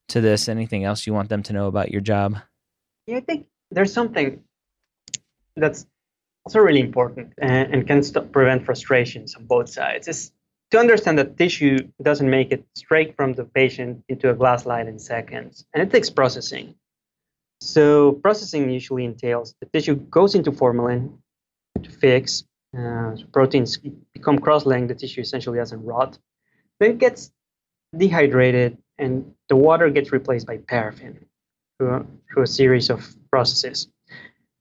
to 0.09 0.21
this? 0.21 0.47
Anything 0.47 0.83
else 0.83 1.05
you 1.05 1.13
want 1.13 1.29
them 1.29 1.43
to 1.43 1.53
know 1.53 1.67
about 1.67 1.91
your 1.91 2.01
job? 2.01 2.37
Yeah, 3.07 3.17
I 3.17 3.21
think 3.21 3.47
there's 3.71 3.93
something 3.93 4.43
that's 5.55 5.85
also 6.45 6.59
really 6.59 6.79
important 6.79 7.33
and, 7.39 7.73
and 7.73 7.87
can 7.87 8.03
stop, 8.03 8.31
prevent 8.31 8.65
frustrations 8.65 9.35
on 9.35 9.45
both 9.45 9.69
sides. 9.69 10.07
Is 10.07 10.31
to 10.71 10.79
understand 10.79 11.19
that 11.19 11.37
tissue 11.37 11.77
doesn't 12.01 12.29
make 12.29 12.51
it 12.51 12.65
straight 12.75 13.15
from 13.15 13.33
the 13.33 13.43
patient 13.43 14.03
into 14.07 14.29
a 14.29 14.33
glass 14.33 14.63
slide 14.63 14.87
in 14.87 14.97
seconds, 14.97 15.65
and 15.73 15.83
it 15.83 15.91
takes 15.91 16.09
processing. 16.09 16.75
So 17.59 18.13
processing 18.13 18.69
usually 18.69 19.05
entails 19.05 19.53
the 19.59 19.67
tissue 19.67 19.95
goes 19.95 20.33
into 20.33 20.51
formalin 20.51 21.17
to 21.83 21.89
fix, 21.91 22.43
uh, 22.77 23.15
proteins 23.33 23.77
become 24.13 24.39
cross-linked, 24.39 24.87
the 24.87 24.95
tissue 24.95 25.21
essentially 25.21 25.57
doesn't 25.57 25.83
rot. 25.83 26.17
Then 26.79 26.91
it 26.91 26.97
gets 26.97 27.31
dehydrated, 27.97 28.77
and 28.97 29.33
the 29.49 29.55
water 29.55 29.89
gets 29.89 30.11
replaced 30.11 30.47
by 30.47 30.57
paraffin 30.57 31.25
through 31.77 31.95
a, 31.95 32.05
through 32.31 32.43
a 32.43 32.47
series 32.47 32.89
of 32.89 33.15
processes. 33.29 33.87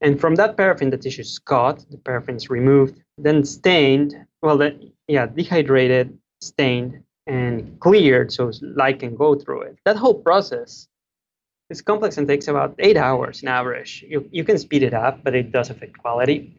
And 0.00 0.18
from 0.18 0.34
that 0.36 0.56
paraffin, 0.56 0.90
the 0.90 0.96
tissue 0.96 1.20
is 1.22 1.38
cut, 1.38 1.84
the 1.90 1.98
paraffin 1.98 2.36
is 2.36 2.48
removed, 2.48 3.02
then 3.18 3.44
stained, 3.44 4.16
well, 4.42 4.56
then, 4.56 4.92
yeah, 5.06 5.26
dehydrated, 5.26 6.18
stained, 6.40 7.02
and 7.26 7.78
cleared 7.80 8.32
so 8.32 8.50
light 8.62 8.98
can 9.00 9.14
go 9.14 9.34
through 9.34 9.62
it. 9.62 9.78
That 9.84 9.96
whole 9.96 10.14
process 10.14 10.88
is 11.68 11.82
complex 11.82 12.16
and 12.18 12.26
takes 12.26 12.48
about 12.48 12.74
eight 12.78 12.96
hours 12.96 13.42
in 13.42 13.48
average. 13.48 14.04
You, 14.08 14.28
you 14.32 14.42
can 14.42 14.58
speed 14.58 14.82
it 14.82 14.94
up, 14.94 15.22
but 15.22 15.34
it 15.34 15.52
does 15.52 15.70
affect 15.70 15.98
quality. 15.98 16.56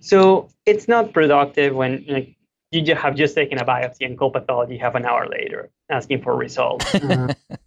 So 0.00 0.48
it's 0.64 0.88
not 0.88 1.12
productive 1.12 1.74
when 1.74 2.04
like, 2.08 2.36
you 2.70 2.82
just 2.82 3.00
have 3.00 3.14
just 3.14 3.34
taken 3.34 3.58
a 3.58 3.64
biopsy 3.64 4.06
and 4.06 4.18
call 4.18 4.30
pathology 4.30 4.76
half 4.76 4.94
an 4.94 5.06
hour 5.06 5.28
later 5.28 5.70
asking 5.90 6.22
for 6.22 6.36
results. 6.36 6.94
Uh, 6.94 7.32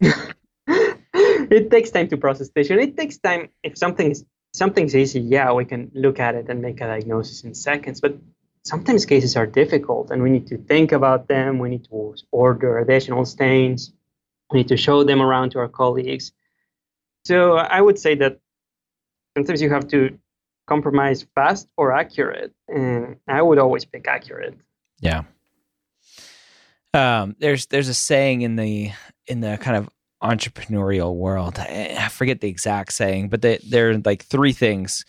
it 1.50 1.70
takes 1.70 1.90
time 1.90 2.08
to 2.08 2.16
process 2.16 2.48
tissue. 2.50 2.78
It 2.78 2.96
takes 2.96 3.18
time 3.18 3.48
if 3.62 3.76
something 3.76 4.10
is 4.10 4.24
something's 4.52 4.94
easy. 4.94 5.20
Yeah, 5.20 5.52
we 5.52 5.64
can 5.64 5.90
look 5.94 6.20
at 6.20 6.34
it 6.34 6.48
and 6.48 6.60
make 6.60 6.80
a 6.80 6.86
diagnosis 6.86 7.44
in 7.44 7.54
seconds. 7.54 8.00
But 8.00 8.18
sometimes 8.64 9.06
cases 9.06 9.36
are 9.36 9.46
difficult, 9.46 10.10
and 10.10 10.22
we 10.22 10.30
need 10.30 10.46
to 10.48 10.58
think 10.58 10.92
about 10.92 11.28
them. 11.28 11.58
We 11.58 11.70
need 11.70 11.84
to 11.84 12.14
order 12.30 12.78
additional 12.78 13.24
stains. 13.24 13.92
We 14.52 14.60
need 14.60 14.68
to 14.68 14.76
show 14.76 15.04
them 15.04 15.22
around 15.22 15.50
to 15.50 15.58
our 15.60 15.68
colleagues. 15.68 16.32
So 17.24 17.56
I 17.56 17.80
would 17.80 17.98
say 17.98 18.14
that 18.16 18.40
sometimes 19.36 19.62
you 19.62 19.70
have 19.70 19.88
to 19.88 20.18
compromise 20.70 21.26
fast 21.34 21.68
or 21.76 21.92
accurate, 21.92 22.52
and 22.68 23.16
I 23.26 23.42
would 23.42 23.58
always 23.58 23.84
pick 23.84 24.06
accurate. 24.06 24.56
Yeah. 25.00 25.24
Um, 26.94 27.34
there's 27.40 27.66
there's 27.66 27.88
a 27.88 27.94
saying 27.94 28.42
in 28.42 28.56
the 28.56 28.92
in 29.26 29.40
the 29.40 29.58
kind 29.60 29.76
of 29.76 29.88
entrepreneurial 30.22 31.14
world. 31.16 31.58
I, 31.58 32.08
forget 32.08 32.40
the 32.40 32.48
exact 32.48 32.92
saying, 32.92 33.30
but 33.30 33.42
they, 33.42 33.58
there 33.68 33.90
are 33.90 33.98
like 33.98 34.24
three 34.24 34.52
things: 34.52 35.04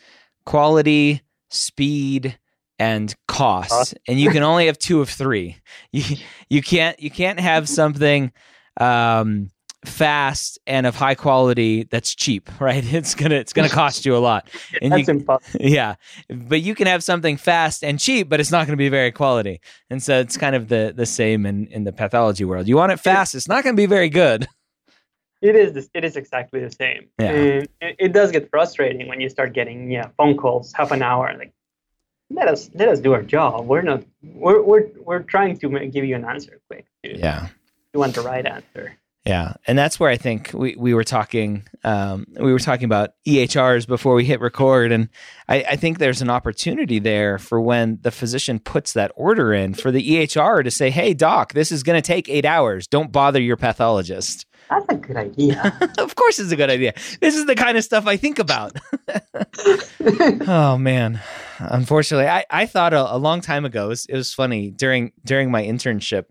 quality, 0.45 1.21
speed, 1.49 2.37
and 2.79 3.13
cost. 3.27 3.95
And 4.07 4.19
you 4.19 4.31
can 4.31 4.43
only 4.43 4.65
have 4.65 4.79
two 4.79 5.01
of 5.01 5.09
three. 5.09 5.57
You 5.91 6.17
you 6.49 6.61
can't 6.61 6.99
you 6.99 7.11
can't 7.11 7.39
have 7.39 7.67
something 7.69 8.31
um, 8.79 9.51
fast 9.85 10.59
and 10.67 10.85
of 10.85 10.95
high 10.95 11.15
quality 11.15 11.83
that's 11.83 12.13
cheap, 12.13 12.49
right? 12.59 12.83
It's 12.93 13.15
gonna 13.15 13.35
it's 13.35 13.53
gonna 13.53 13.69
cost 13.69 14.05
you 14.05 14.15
a 14.15 14.19
lot. 14.19 14.49
And 14.81 14.91
that's 14.91 15.07
you, 15.07 15.15
impossible. 15.15 15.59
Yeah, 15.69 15.95
but 16.29 16.61
you 16.61 16.75
can 16.75 16.87
have 16.87 17.03
something 17.03 17.37
fast 17.37 17.83
and 17.83 17.99
cheap, 17.99 18.29
but 18.29 18.39
it's 18.39 18.51
not 18.51 18.65
going 18.65 18.73
to 18.73 18.77
be 18.77 18.89
very 18.89 19.11
quality. 19.11 19.59
And 19.89 20.01
so 20.01 20.19
it's 20.19 20.37
kind 20.37 20.55
of 20.55 20.69
the 20.69 20.93
the 20.95 21.05
same 21.05 21.45
in 21.45 21.67
in 21.67 21.83
the 21.83 21.91
pathology 21.91 22.45
world. 22.45 22.67
You 22.67 22.77
want 22.77 22.91
it 22.91 22.99
fast, 22.99 23.35
it's 23.35 23.47
not 23.47 23.63
going 23.63 23.75
to 23.75 23.81
be 23.81 23.85
very 23.85 24.09
good. 24.09 24.47
It 25.41 25.55
is. 25.55 25.73
This, 25.73 25.89
it 25.93 26.05
is 26.05 26.15
exactly 26.15 26.59
the 26.59 26.71
same. 26.71 27.09
Yeah. 27.19 27.31
And 27.31 27.67
it, 27.81 27.95
it 27.99 28.13
does 28.13 28.31
get 28.31 28.49
frustrating 28.49 29.07
when 29.07 29.19
you 29.19 29.29
start 29.29 29.53
getting 29.53 29.91
yeah 29.91 30.09
phone 30.17 30.37
calls 30.37 30.73
half 30.73 30.91
an 30.91 31.01
hour 31.01 31.33
like 31.37 31.53
let 32.33 32.47
us 32.47 32.69
let 32.73 32.87
us 32.87 32.99
do 32.99 33.13
our 33.13 33.23
job. 33.23 33.67
We're 33.67 33.81
not. 33.81 34.03
We're 34.23 34.61
we're 34.61 34.87
we're 34.99 35.23
trying 35.23 35.57
to 35.59 35.87
give 35.87 36.05
you 36.05 36.15
an 36.15 36.25
answer 36.25 36.59
quick. 36.69 36.85
Yeah. 37.03 37.47
you 37.93 37.99
want 37.99 38.15
the 38.15 38.21
right 38.21 38.45
answer. 38.45 38.97
Yeah, 39.25 39.53
and 39.67 39.77
that's 39.77 39.99
where 39.99 40.09
I 40.09 40.17
think 40.17 40.49
we, 40.51 40.75
we 40.75 40.95
were 40.95 41.03
talking 41.03 41.67
um, 41.83 42.25
we 42.39 42.51
were 42.51 42.59
talking 42.59 42.85
about 42.85 43.11
EHRs 43.27 43.87
before 43.87 44.15
we 44.15 44.25
hit 44.25 44.41
record, 44.41 44.91
and 44.91 45.09
I, 45.47 45.63
I 45.69 45.75
think 45.75 45.99
there's 45.99 46.23
an 46.23 46.29
opportunity 46.31 46.97
there 46.97 47.37
for 47.37 47.61
when 47.61 47.99
the 48.01 48.09
physician 48.09 48.59
puts 48.59 48.93
that 48.93 49.11
order 49.15 49.53
in 49.53 49.75
for 49.75 49.91
the 49.91 50.01
EHR 50.01 50.63
to 50.63 50.71
say, 50.71 50.89
"Hey, 50.89 51.13
doc, 51.13 51.53
this 51.53 51.71
is 51.71 51.83
going 51.83 52.01
to 52.01 52.05
take 52.05 52.29
eight 52.29 52.45
hours. 52.45 52.87
Don't 52.87 53.11
bother 53.11 53.39
your 53.39 53.57
pathologist." 53.57 54.47
That's 54.71 54.85
a 54.87 54.95
good 54.95 55.17
idea. 55.17 55.77
of 55.97 56.15
course, 56.15 56.39
it's 56.39 56.51
a 56.51 56.55
good 56.55 56.69
idea. 56.69 56.93
This 57.19 57.35
is 57.35 57.45
the 57.45 57.55
kind 57.55 57.77
of 57.77 57.83
stuff 57.83 58.07
I 58.07 58.15
think 58.15 58.39
about. 58.39 58.77
oh 60.47 60.77
man, 60.77 61.19
unfortunately, 61.59 62.29
I, 62.29 62.45
I 62.49 62.65
thought 62.65 62.93
a, 62.93 63.15
a 63.15 63.17
long 63.17 63.41
time 63.41 63.65
ago. 63.65 63.85
It 63.85 63.89
was, 63.89 64.05
it 64.05 64.15
was 64.15 64.33
funny 64.33 64.71
during 64.71 65.11
during 65.25 65.51
my 65.51 65.61
internship. 65.61 66.25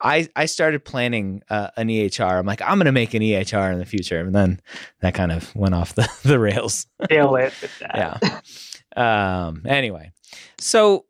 I, 0.00 0.28
I 0.34 0.46
started 0.46 0.84
planning 0.84 1.42
uh, 1.48 1.68
an 1.76 1.86
EHR. 1.86 2.38
I'm 2.38 2.46
like, 2.46 2.60
I'm 2.60 2.78
going 2.78 2.86
to 2.86 2.92
make 2.92 3.14
an 3.14 3.22
EHR 3.22 3.72
in 3.72 3.78
the 3.78 3.86
future, 3.86 4.18
and 4.18 4.34
then 4.34 4.60
that 5.00 5.14
kind 5.14 5.30
of 5.30 5.54
went 5.54 5.74
off 5.74 5.94
the, 5.94 6.10
the 6.24 6.40
rails. 6.40 6.86
Deal 7.08 7.32
with 7.32 7.80
that. 7.80 8.18
Yeah. 8.96 9.46
Um. 9.46 9.62
Anyway, 9.66 10.10
so 10.58 11.04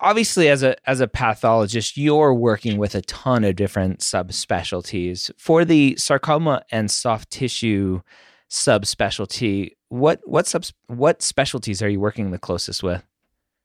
obviously, 0.00 0.48
as 0.48 0.62
a 0.62 0.76
as 0.88 1.00
a 1.00 1.08
pathologist, 1.08 1.96
you're 1.96 2.34
working 2.34 2.78
with 2.78 2.94
a 2.94 3.02
ton 3.02 3.44
of 3.44 3.56
different 3.56 4.00
subspecialties 4.00 5.30
for 5.38 5.64
the 5.64 5.96
sarcoma 5.96 6.62
and 6.70 6.90
soft 6.90 7.30
tissue 7.30 8.00
subspecialty. 8.50 9.72
What 9.88 10.20
what 10.24 10.46
subs 10.46 10.72
what 10.86 11.22
specialties 11.22 11.82
are 11.82 11.88
you 11.88 12.00
working 12.00 12.30
the 12.30 12.38
closest 12.38 12.82
with? 12.82 13.02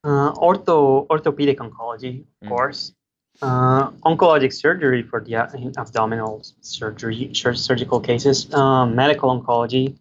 Uh, 0.04 0.32
ortho 0.34 1.08
orthopedic 1.10 1.60
oncology, 1.60 2.22
of 2.42 2.48
Mm. 2.48 2.50
course. 2.50 2.94
Uh, 3.42 3.90
oncologic 4.06 4.52
surgery 4.54 5.02
for 5.02 5.22
the 5.22 5.36
abdominal 5.78 6.44
surgery 6.62 7.30
sur- 7.34 7.54
surgical 7.54 8.00
cases. 8.02 8.54
Um, 8.54 8.96
medical 8.96 9.30
oncology, 9.30 9.96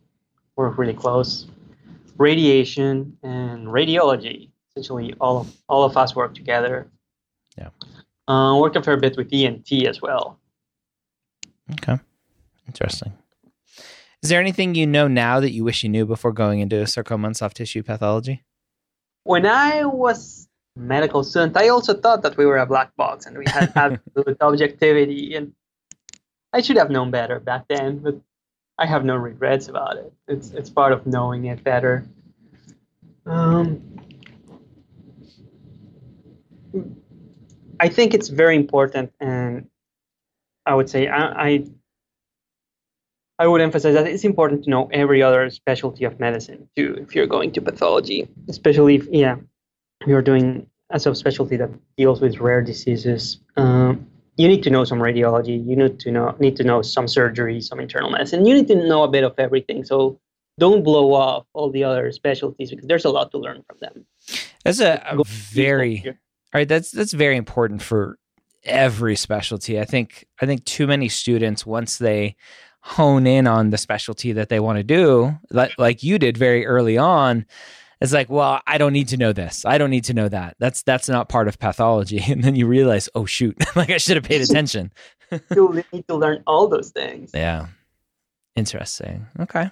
we're 0.57 0.71
really 0.71 0.95
close. 0.95 1.47
Radiation 2.17 3.17
and 3.23 3.69
radiology. 3.69 4.51
Essentially, 4.79 5.13
all 5.21 5.39
of 5.39 5.57
all 5.69 5.83
of 5.83 5.97
us 5.97 6.15
work 6.15 6.35
together. 6.35 6.89
Yeah. 7.57 7.71
Uh, 8.29 8.57
work 8.61 8.77
a 8.77 8.83
fair 8.83 8.97
bit 8.97 9.17
with 9.17 9.29
ENT 9.33 9.73
as 9.87 10.01
well. 10.01 10.39
Okay, 11.73 11.99
interesting. 12.69 13.13
Is 14.23 14.31
there 14.31 14.41
anything 14.41 14.77
you 14.77 14.87
know 14.87 15.09
now 15.09 15.41
that 15.41 15.51
you 15.51 15.65
wish 15.65 15.83
you 15.83 15.89
knew 15.89 16.07
before 16.07 16.33
going 16.33 16.61
into 16.61 16.87
sarcoma 16.87 17.27
and 17.27 17.37
soft 17.37 17.57
tissue 17.57 17.83
pathology? 17.83 18.45
When 19.25 19.47
I 19.47 19.85
was 19.85 20.49
medical 20.77 21.25
student, 21.25 21.57
I 21.57 21.69
also 21.69 21.95
thought 21.95 22.23
that 22.23 22.37
we 22.37 22.47
were 22.47 22.59
a 22.59 22.67
black 22.67 22.95
box 22.95 23.27
and 23.27 23.37
we 23.37 23.45
had 23.49 23.73
absolute 23.77 24.37
objectivity. 24.41 25.35
And 25.35 25.53
I 26.53 26.61
should 26.61 26.77
have 26.77 26.91
known 26.91 27.11
better 27.11 27.41
back 27.41 27.67
then, 27.69 27.99
but 27.99 28.21
I 28.79 28.87
have 28.87 29.05
no 29.05 29.17
regrets 29.17 29.67
about 29.67 29.97
it. 29.97 30.13
It's 30.29 30.53
it's 30.53 30.71
part 30.71 30.93
of 30.93 31.05
knowing 31.05 31.47
it 31.47 31.65
better. 31.65 32.07
Um, 33.27 33.83
I 37.81 37.89
think 37.89 38.15
it's 38.15 38.29
very 38.29 38.57
important, 38.57 39.13
and 39.21 39.69
I 40.67 40.75
would 40.75 40.91
say 40.91 41.09
I, 41.09 41.49
I 41.49 41.65
I 43.39 43.47
would 43.47 43.61
emphasize 43.61 43.95
that 43.95 44.07
it's 44.07 44.25
important 44.25 44.65
to 44.65 44.71
know 44.71 44.89
every 44.93 45.23
other 45.23 45.49
specialty 45.51 46.05
of 46.05 46.19
medicine 46.19 46.69
too 46.77 46.97
if 47.01 47.15
you're 47.15 47.27
going 47.27 47.53
to 47.53 47.61
pathology, 47.61 48.29
especially 48.49 48.97
if 48.97 49.07
yeah 49.11 49.37
you're 50.07 50.23
doing 50.23 50.69
a 50.91 50.97
subspecialty 50.97 51.59
that 51.59 51.71
deals 51.97 52.21
with 52.21 52.39
rare 52.39 52.63
diseases. 52.63 53.41
Um, 53.57 54.07
you 54.37 54.49
need 54.49 54.63
to 54.63 54.71
know 54.71 54.85
some 54.85 54.99
radiology. 54.99 55.65
You 55.65 55.77
need 55.77 56.01
to 56.01 56.11
know 56.11 56.35
need 56.41 56.57
to 56.57 56.65
know 56.65 56.83
some 56.83 57.07
surgery, 57.07 57.61
some 57.61 57.81
internal 57.81 58.11
medicine. 58.11 58.45
You 58.47 58.55
need 58.55 58.69
to 58.69 58.75
know 58.75 59.05
a 59.05 59.09
bit 59.09 59.25
of 59.25 59.35
everything. 59.39 59.85
So 59.85 60.19
don't 60.59 60.83
blow 60.83 61.13
off 61.15 61.47
all 61.53 61.71
the 61.71 61.85
other 61.85 62.11
specialties 62.13 62.71
because 62.71 62.87
there's 62.87 63.05
a 63.05 63.11
lot 63.11 63.31
to 63.31 63.39
learn 63.39 63.63
from 63.69 63.79
them. 63.81 64.05
That's 64.65 64.81
a, 64.81 65.03
a 65.07 65.23
very 65.25 66.17
all 66.55 66.59
right. 66.59 66.69
That's 66.69 66.91
that's 66.91 67.13
very 67.13 67.37
important 67.37 67.83
for 67.83 68.19
every 68.65 69.17
specialty. 69.17 69.79
I 69.79 69.85
think 69.85 70.27
I 70.41 70.47
think 70.47 70.65
too 70.65 70.87
many 70.87 71.09
students 71.09 71.67
once 71.67 71.99
they 71.99 72.37
hone 72.81 73.27
in 73.27 73.47
on 73.47 73.71
the 73.71 73.79
specialty 73.79 74.33
that 74.33 74.49
they 74.49 74.61
want 74.61 74.79
to 74.79 74.83
do, 74.83 75.37
like, 75.51 75.73
like 75.79 76.03
you 76.03 76.19
did 76.19 76.39
very 76.39 76.65
early 76.65 76.97
on, 76.97 77.45
it's 78.01 78.13
like, 78.13 78.31
well, 78.31 78.63
I 78.67 78.79
don't 78.79 78.93
need 78.93 79.09
to 79.09 79.17
know 79.17 79.33
this. 79.33 79.65
I 79.65 79.77
don't 79.77 79.91
need 79.91 80.05
to 80.05 80.15
know 80.15 80.29
that. 80.29 80.57
That's 80.59 80.83
that's 80.83 81.09
not 81.09 81.29
part 81.29 81.49
of 81.49 81.59
pathology. 81.59 82.23
And 82.29 82.43
then 82.43 82.57
you 82.57 82.67
realize, 82.67 83.09
oh 83.15 83.27
shoot, 83.27 83.57
like 83.77 83.91
I 83.91 83.99
should 83.99 84.17
have 84.17 84.25
paid 84.25 84.41
attention. 84.41 84.93
you 85.55 85.85
need 85.93 86.09
to 86.09 86.15
learn 86.15 86.43
all 86.47 86.69
those 86.69 86.91
things. 86.91 87.31
Yeah. 87.35 87.67
Interesting. 88.57 89.27
Okay. 89.41 89.71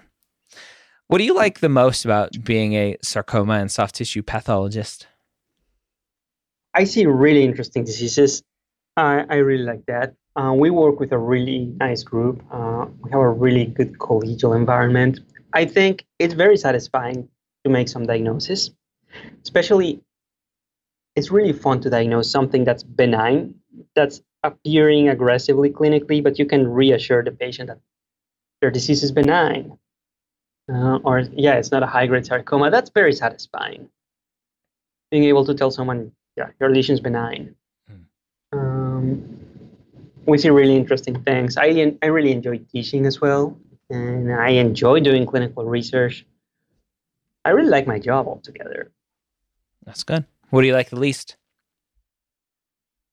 What 1.09 1.19
do 1.19 1.25
you 1.25 1.35
like 1.35 1.61
the 1.61 1.69
most 1.69 2.05
about 2.05 2.33
being 2.45 2.75
a 2.75 2.97
sarcoma 3.03 3.55
and 3.55 3.71
soft 3.71 3.95
tissue 3.95 4.23
pathologist? 4.23 5.07
I 6.77 6.85
see 6.85 7.07
really 7.07 7.43
interesting 7.43 7.85
diseases. 7.85 8.43
I, 8.99 9.25
I 9.31 9.37
really 9.37 9.65
like 9.65 9.87
that. 9.87 10.15
Uh, 10.37 10.53
we 10.53 10.69
work 10.69 11.01
with 11.01 11.13
a 11.13 11.19
really 11.19 11.73
nice 11.81 12.03
group. 12.03 12.43
Uh, 12.53 12.85
we 13.01 13.11
have 13.11 13.21
a 13.21 13.31
really 13.31 13.65
good 13.65 13.99
collegial 13.99 14.55
environment. 14.55 15.21
I 15.55 15.65
think 15.65 16.05
it's 16.19 16.35
very 16.35 16.59
satisfying 16.59 17.29
to 17.65 17.71
make 17.71 17.89
some 17.89 18.05
diagnosis. 18.05 18.71
Especially, 19.43 20.03
it's 21.15 21.31
really 21.31 21.55
fun 21.55 21.81
to 21.81 21.89
diagnose 21.89 22.31
something 22.31 22.65
that's 22.65 22.83
benign, 22.83 23.55
that's 23.95 24.21
appearing 24.43 25.09
aggressively 25.09 25.71
clinically, 25.71 26.23
but 26.23 26.39
you 26.39 26.45
can 26.45 26.69
reassure 26.69 27.25
the 27.25 27.33
patient 27.33 27.69
that 27.69 27.81
their 28.61 28.71
disease 28.71 29.03
is 29.03 29.13
benign. 29.13 29.79
Uh, 30.71 30.99
or, 31.05 31.21
yeah, 31.33 31.55
it's 31.55 31.71
not 31.71 31.83
a 31.83 31.87
high 31.87 32.07
grade 32.07 32.27
sarcoma. 32.27 32.71
That's 32.71 32.91
very 32.91 33.15
satisfying. 33.15 33.89
Being 35.11 35.25
able 35.25 35.47
to 35.47 35.55
tell 35.55 35.71
someone, 35.71 36.13
yeah, 36.37 36.51
your 36.61 36.71
lesion 36.71 36.95
is 36.95 37.01
benign. 37.01 37.55
Hmm. 37.89 38.59
Um, 38.59 39.39
we 40.27 40.39
see 40.39 40.51
really 40.51 40.77
interesting 40.77 41.23
things. 41.23 41.57
I, 41.57 41.97
I 42.03 42.07
really 42.07 42.33
enjoy 42.33 42.59
teaching 42.59 43.07
as 43.07 43.21
well, 43.21 43.59
and 43.91 44.33
I 44.33 44.51
enjoy 44.51 45.01
doing 45.01 45.27
clinical 45.27 45.65
research. 45.65 46.27
I 47.45 47.51
really 47.51 47.71
like 47.71 47.87
my 47.87 47.99
job 47.99 48.27
altogether. 48.27 48.91
That's 49.85 50.03
good. 50.03 50.25
What 50.51 50.63
do 50.63 50.67
you 50.67 50.75
like 50.75 50.91
the 50.91 50.99
least? 50.99 51.37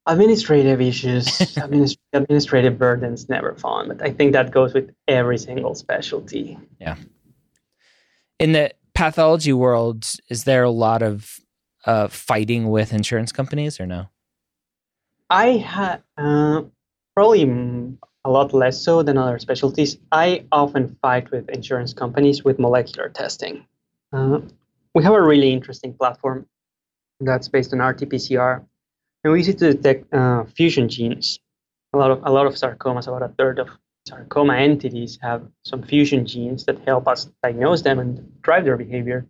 Administrative 0.05 0.81
issues, 0.81 1.25
administ- 1.55 1.97
administrative 2.11 2.77
burdens, 2.77 3.29
never 3.29 3.53
fun. 3.55 3.87
But 3.89 4.01
I 4.01 4.11
think 4.11 4.33
that 4.33 4.51
goes 4.51 4.73
with 4.73 4.91
every 5.07 5.37
single 5.37 5.75
specialty. 5.75 6.57
Yeah. 6.81 6.95
In 8.39 8.51
the 8.51 8.73
pathology 8.95 9.53
world, 9.53 10.05
is 10.29 10.43
there 10.43 10.63
a 10.63 10.71
lot 10.71 11.01
of 11.03 11.39
uh, 11.85 12.07
fighting 12.07 12.69
with 12.69 12.93
insurance 12.93 13.31
companies 13.31 13.79
or 13.79 13.85
no? 13.85 14.09
I 15.29 15.57
had 15.57 16.03
uh, 16.17 16.63
probably 17.15 17.43
a 18.25 18.29
lot 18.29 18.53
less 18.53 18.81
so 18.81 19.03
than 19.03 19.17
other 19.17 19.39
specialties. 19.39 19.97
I 20.11 20.45
often 20.51 20.97
fight 21.01 21.31
with 21.31 21.49
insurance 21.49 21.93
companies 21.93 22.43
with 22.43 22.59
molecular 22.59 23.09
testing. 23.09 23.65
Uh, 24.11 24.41
we 24.93 25.03
have 25.03 25.13
a 25.13 25.21
really 25.21 25.51
interesting 25.51 25.93
platform 25.93 26.45
that's 27.19 27.47
based 27.47 27.73
on 27.73 27.79
RT-PCR, 27.79 28.63
and 29.23 29.33
we 29.33 29.39
use 29.39 29.47
it 29.47 29.57
to 29.59 29.73
detect 29.73 30.13
uh, 30.13 30.43
fusion 30.45 30.87
genes. 30.87 31.39
A 31.93 31.97
lot 31.97 32.11
of 32.11 32.21
a 32.23 32.31
lot 32.31 32.47
of 32.47 32.53
sarcomas, 32.53 33.07
about 33.07 33.21
a 33.21 33.29
third 33.29 33.59
of 33.59 33.69
sarcoma 34.07 34.55
entities 34.55 35.17
have 35.21 35.43
some 35.63 35.81
fusion 35.81 36.25
genes 36.25 36.65
that 36.65 36.77
help 36.85 37.07
us 37.07 37.29
diagnose 37.41 37.81
them 37.81 37.99
and 37.99 38.41
drive 38.41 38.65
their 38.65 38.77
behavior. 38.77 39.25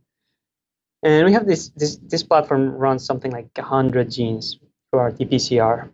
And 1.03 1.25
we 1.25 1.33
have 1.33 1.45
this 1.45 1.69
this 1.75 1.97
this 1.97 2.23
platform 2.23 2.71
runs 2.71 3.05
something 3.05 3.31
like 3.31 3.49
100 3.55 4.09
genes 4.09 4.57
through 4.89 5.01
RT-PCR, 5.01 5.89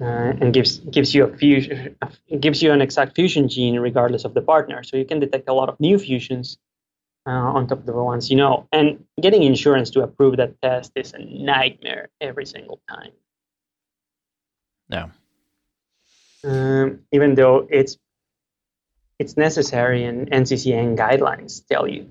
uh, 0.00 0.04
and 0.04 0.52
gives 0.52 0.78
gives 0.78 1.14
you 1.14 1.24
a 1.24 1.36
fusion 1.36 1.96
gives 2.40 2.60
you 2.60 2.72
an 2.72 2.80
exact 2.82 3.14
fusion 3.14 3.48
gene 3.48 3.78
regardless 3.78 4.24
of 4.24 4.34
the 4.34 4.42
partner. 4.42 4.82
So 4.82 4.96
you 4.96 5.04
can 5.04 5.20
detect 5.20 5.48
a 5.48 5.52
lot 5.52 5.68
of 5.68 5.78
new 5.78 5.98
fusions 5.98 6.58
uh, 7.26 7.30
on 7.30 7.68
top 7.68 7.78
of 7.78 7.86
the 7.86 7.92
ones 7.92 8.28
you 8.28 8.36
know. 8.36 8.66
And 8.72 9.04
getting 9.20 9.44
insurance 9.44 9.90
to 9.90 10.02
approve 10.02 10.36
that 10.38 10.60
test 10.60 10.92
is 10.96 11.12
a 11.12 11.18
nightmare 11.18 12.08
every 12.20 12.44
single 12.44 12.80
time. 12.88 13.12
Yeah. 14.88 15.08
Um, 16.42 17.00
even 17.12 17.36
though 17.36 17.68
it's 17.70 17.98
it's 19.20 19.36
necessary 19.36 20.04
and 20.04 20.28
NCCN 20.28 20.96
guidelines 20.96 21.64
tell 21.68 21.86
you 21.86 22.10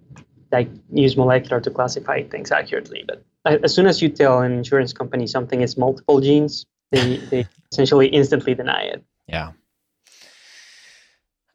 like 0.51 0.69
use 0.91 1.15
molecular 1.15 1.61
to 1.61 1.69
classify 1.69 2.23
things 2.23 2.51
accurately. 2.51 3.05
But 3.07 3.63
as 3.63 3.73
soon 3.73 3.87
as 3.87 4.01
you 4.01 4.09
tell 4.09 4.41
an 4.41 4.51
insurance 4.51 4.93
company 4.93 5.27
something 5.27 5.61
is 5.61 5.77
multiple 5.77 6.19
genes, 6.21 6.65
they 6.91 7.17
they 7.17 7.47
essentially 7.71 8.07
instantly 8.07 8.55
deny 8.55 8.83
it. 8.83 9.03
Yeah. 9.27 9.51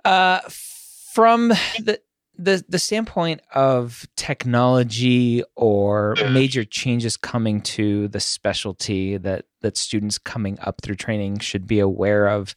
Uh, 0.04 0.40
from 1.12 1.48
the 1.48 2.00
the 2.36 2.64
the 2.68 2.78
standpoint 2.78 3.40
of 3.54 4.06
technology 4.16 5.42
or 5.56 6.16
major 6.30 6.64
changes 6.64 7.16
coming 7.16 7.60
to 7.60 8.08
the 8.08 8.20
specialty 8.20 9.16
that 9.16 9.46
that 9.60 9.76
students 9.76 10.18
coming 10.18 10.58
up 10.60 10.80
through 10.82 10.96
training 10.96 11.38
should 11.38 11.66
be 11.66 11.78
aware 11.78 12.28
of. 12.28 12.54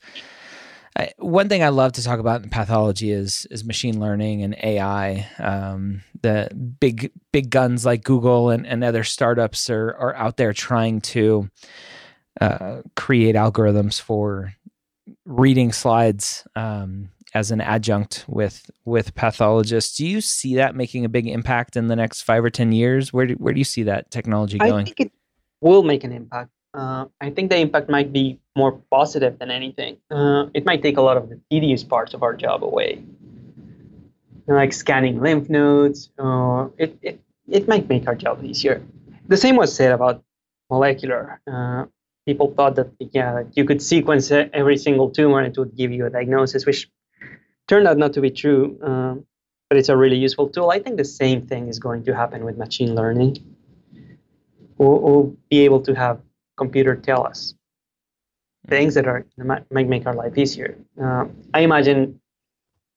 I, 0.98 1.12
one 1.20 1.48
thing 1.48 1.64
I 1.64 1.70
love 1.70 1.92
to 1.94 2.04
talk 2.04 2.20
about 2.20 2.42
in 2.42 2.50
pathology 2.50 3.12
is 3.12 3.46
is 3.52 3.64
machine 3.64 4.00
learning 4.00 4.42
and 4.42 4.56
AI. 4.64 5.30
Um, 5.38 6.02
the 6.22 6.50
big 6.80 7.12
big 7.32 7.52
guns 7.52 7.86
like 7.86 8.04
Google 8.04 8.50
and, 8.50 8.66
and 8.66 8.84
other 8.84 9.04
startups 9.04 9.70
are 9.70 9.96
are 9.96 10.16
out 10.16 10.38
there 10.38 10.54
trying 10.54 11.02
to 11.02 11.50
uh, 12.42 12.82
create 12.96 13.36
algorithms 13.36 14.02
for 14.02 14.54
reading 15.26 15.72
slides 15.72 16.48
um, 16.56 17.10
as 17.36 17.52
an 17.52 17.62
adjunct 17.62 18.26
with 18.28 18.68
with 18.84 19.14
pathologists. 19.14 19.98
Do 19.98 20.08
you 20.08 20.20
see 20.20 20.56
that 20.56 20.76
making 20.76 21.06
a 21.06 21.10
big 21.10 21.28
impact 21.28 21.76
in 21.76 21.88
the 21.88 21.96
next 21.96 22.24
five 22.24 22.44
or 22.44 22.50
ten 22.50 22.72
years? 22.72 23.14
Where 23.14 23.28
do, 23.28 23.36
where 23.36 23.54
do 23.54 23.60
you 23.60 23.66
see 23.66 23.84
that 23.84 24.10
technology 24.10 24.58
going? 24.58 24.82
I 24.82 24.84
think 24.86 25.00
it 25.00 25.12
will 25.62 25.84
make 25.84 26.04
an 26.04 26.12
impact. 26.12 26.50
Uh, 26.78 27.06
I 27.20 27.32
think 27.32 27.50
the 27.50 27.58
impact 27.58 27.90
might 27.90 28.14
be 28.14 28.40
more 28.56 28.74
positive 28.92 29.40
than 29.40 29.50
anything. 29.50 29.98
Uh, 30.12 30.46
it 30.54 30.64
might 30.64 30.84
take 30.84 30.98
a 30.98 31.02
lot 31.02 31.18
of 31.18 31.28
the 31.30 31.40
tedious 31.50 31.84
parts 31.84 32.14
of 32.14 32.22
our 32.22 32.36
job 32.36 32.64
away, 32.64 33.04
like 34.48 34.74
scanning 34.74 35.20
lymph 35.20 35.50
nodes. 35.50 36.12
Uh, 36.20 36.68
it, 36.78 36.96
it 37.02 37.20
it 37.48 37.68
might 37.68 37.90
make 37.90 38.08
our 38.08 38.16
job 38.16 38.44
easier. 38.44 38.84
The 39.28 39.38
same 39.38 39.56
was 39.56 39.74
said 39.74 39.92
about 39.92 40.24
molecular. 40.70 41.42
Uh, 41.52 41.86
people 42.28 42.54
thought 42.54 42.76
that 42.76 42.92
yeah, 43.00 43.44
you 43.54 43.66
could 43.66 43.82
sequence 43.82 44.30
every 44.32 44.78
single 44.78 45.10
tumor 45.10 45.40
and 45.40 45.48
it 45.48 45.60
would 45.60 45.76
give 45.76 45.92
you 45.92 46.06
a 46.06 46.12
diagnosis, 46.12 46.66
which 46.66 46.92
turned 47.68 47.88
out 47.88 47.98
not 47.98 48.14
to 48.14 48.22
be 48.22 48.30
true. 48.30 48.78
Um, 48.84 49.26
but 49.70 49.78
it's 49.78 49.90
a 49.90 49.98
really 49.98 50.18
useful 50.18 50.48
tool. 50.48 50.70
I 50.70 50.80
think 50.80 50.98
the 50.98 51.06
same 51.06 51.48
thing 51.48 51.68
is 51.68 51.80
going 51.80 52.04
to 52.06 52.16
happen 52.16 52.46
with 52.46 52.58
machine 52.58 52.96
learning. 52.96 53.38
We'll, 54.78 55.00
we'll 55.00 55.38
be 55.50 55.62
able 55.66 55.82
to 55.82 55.94
have 55.96 56.22
computer 56.58 56.96
tell 56.96 57.26
us 57.26 57.54
things 58.68 58.96
that 58.96 59.08
are 59.08 59.26
might 59.38 59.88
make 59.88 60.06
our 60.06 60.14
life 60.14 60.38
easier. 60.38 60.78
Uh, 61.02 61.26
I 61.54 61.62
imagine 61.62 62.20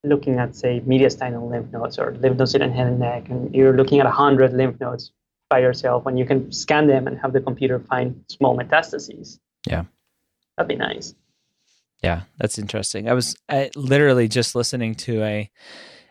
looking 0.02 0.38
at 0.38 0.56
say 0.56 0.80
mediastinal 0.80 1.50
lymph 1.50 1.72
nodes 1.72 1.98
or 1.98 2.14
lymph 2.14 2.38
nodes 2.38 2.54
in 2.54 2.60
the 2.62 2.70
head 2.70 2.86
and 2.86 2.98
neck, 2.98 3.28
and 3.28 3.54
you're 3.54 3.76
looking 3.76 4.00
at 4.00 4.06
hundred 4.06 4.52
lymph 4.52 4.80
nodes 4.80 5.12
by 5.48 5.58
yourself 5.58 6.04
when 6.04 6.16
you 6.16 6.24
can 6.24 6.50
scan 6.52 6.86
them 6.86 7.06
and 7.06 7.18
have 7.18 7.32
the 7.32 7.40
computer 7.40 7.78
find 7.80 8.24
small 8.28 8.56
metastases. 8.56 9.38
Yeah. 9.66 9.84
That'd 10.56 10.68
be 10.68 10.76
nice. 10.76 11.14
Yeah, 12.02 12.22
that's 12.38 12.58
interesting. 12.58 13.08
I 13.08 13.12
was 13.12 13.36
I, 13.48 13.70
literally 13.76 14.28
just 14.28 14.54
listening 14.54 14.94
to 14.96 15.22
a 15.22 15.50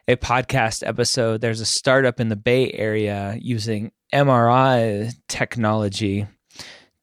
a 0.08 0.16
podcast 0.16 0.88
episode. 0.88 1.42
There's 1.42 1.62
a 1.62 1.66
startup 1.66 2.20
in 2.20 2.30
the 2.30 2.36
Bay 2.36 2.72
Area 2.72 3.38
using 3.40 3.92
MRI 4.14 5.14
technology 5.28 6.26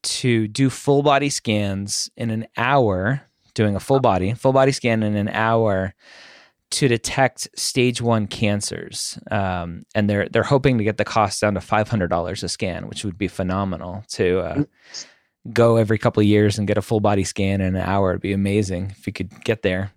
to 0.07 0.49
do 0.49 0.71
full 0.71 1.03
body 1.03 1.29
scans 1.29 2.11
in 2.17 2.31
an 2.31 2.47
hour, 2.57 3.23
doing 3.55 3.77
a 3.77 3.81
full 3.81 4.01
body, 4.01 4.35
full 4.35 4.53
body 4.53 4.73
scan 4.73 5.03
in 5.03 5.17
an 5.17 5.29
hour 5.29 5.95
to 6.71 6.89
detect 6.89 7.49
stage 7.57 8.03
one 8.03 8.27
cancers, 8.27 9.19
um, 9.31 9.85
and 9.95 10.11
they're 10.11 10.29
they're 10.29 10.43
hoping 10.43 10.79
to 10.79 10.85
get 10.85 10.97
the 10.97 11.05
cost 11.05 11.41
down 11.41 11.55
to 11.55 11.61
five 11.61 11.89
hundred 11.89 12.09
dollars 12.09 12.43
a 12.43 12.49
scan, 12.49 12.89
which 12.89 13.05
would 13.05 13.19
be 13.19 13.29
phenomenal 13.29 14.05
to 14.09 14.41
uh, 14.41 14.65
go 15.53 15.77
every 15.77 15.99
couple 15.99 16.21
of 16.21 16.27
years 16.27 16.59
and 16.59 16.67
get 16.67 16.79
a 16.79 16.83
full 16.83 17.01
body 17.01 17.25
scan 17.25 17.61
in 17.61 17.77
an 17.77 17.83
hour. 17.83 18.11
It'd 18.11 18.23
be 18.23 18.33
amazing 18.33 18.93
if 18.97 19.07
you 19.07 19.13
could 19.13 19.45
get 19.45 19.63
there. 19.63 19.93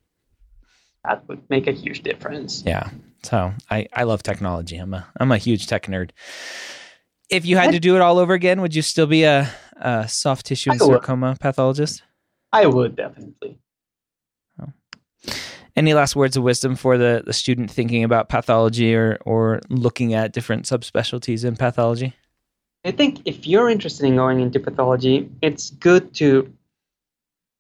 That 1.05 1.27
would 1.27 1.41
make 1.49 1.67
a 1.67 1.71
huge 1.71 2.03
difference. 2.03 2.63
Yeah. 2.65 2.89
So 3.23 3.51
I 3.69 3.87
I 3.93 4.03
love 4.03 4.21
technology. 4.21 4.77
I'm 4.77 4.93
a 4.93 5.07
I'm 5.19 5.31
a 5.31 5.37
huge 5.37 5.67
tech 5.67 5.87
nerd. 5.87 6.11
If 7.29 7.45
you 7.45 7.57
had 7.57 7.71
to 7.73 7.79
do 7.79 7.95
it 7.95 8.01
all 8.01 8.17
over 8.17 8.33
again, 8.33 8.61
would 8.61 8.73
you 8.73 8.81
still 8.81 9.05
be 9.05 9.23
a, 9.23 9.47
a 9.79 10.07
soft 10.07 10.45
tissue 10.45 10.71
and 10.71 10.79
sarcoma 10.79 11.35
pathologist? 11.39 12.03
I 12.51 12.65
would 12.65 12.95
definitely. 12.95 13.59
Any 15.75 15.93
last 15.93 16.15
words 16.15 16.35
of 16.35 16.43
wisdom 16.43 16.75
for 16.75 16.97
the, 16.97 17.23
the 17.25 17.31
student 17.31 17.71
thinking 17.71 18.03
about 18.03 18.27
pathology 18.27 18.93
or, 18.95 19.17
or 19.25 19.61
looking 19.69 20.13
at 20.13 20.33
different 20.33 20.65
subspecialties 20.65 21.45
in 21.45 21.55
pathology? 21.55 22.13
I 22.83 22.91
think 22.91 23.21
if 23.25 23.45
you're 23.47 23.69
interested 23.69 24.05
in 24.05 24.15
going 24.15 24.39
into 24.41 24.59
pathology, 24.59 25.29
it's 25.41 25.69
good 25.69 26.13
to 26.15 26.51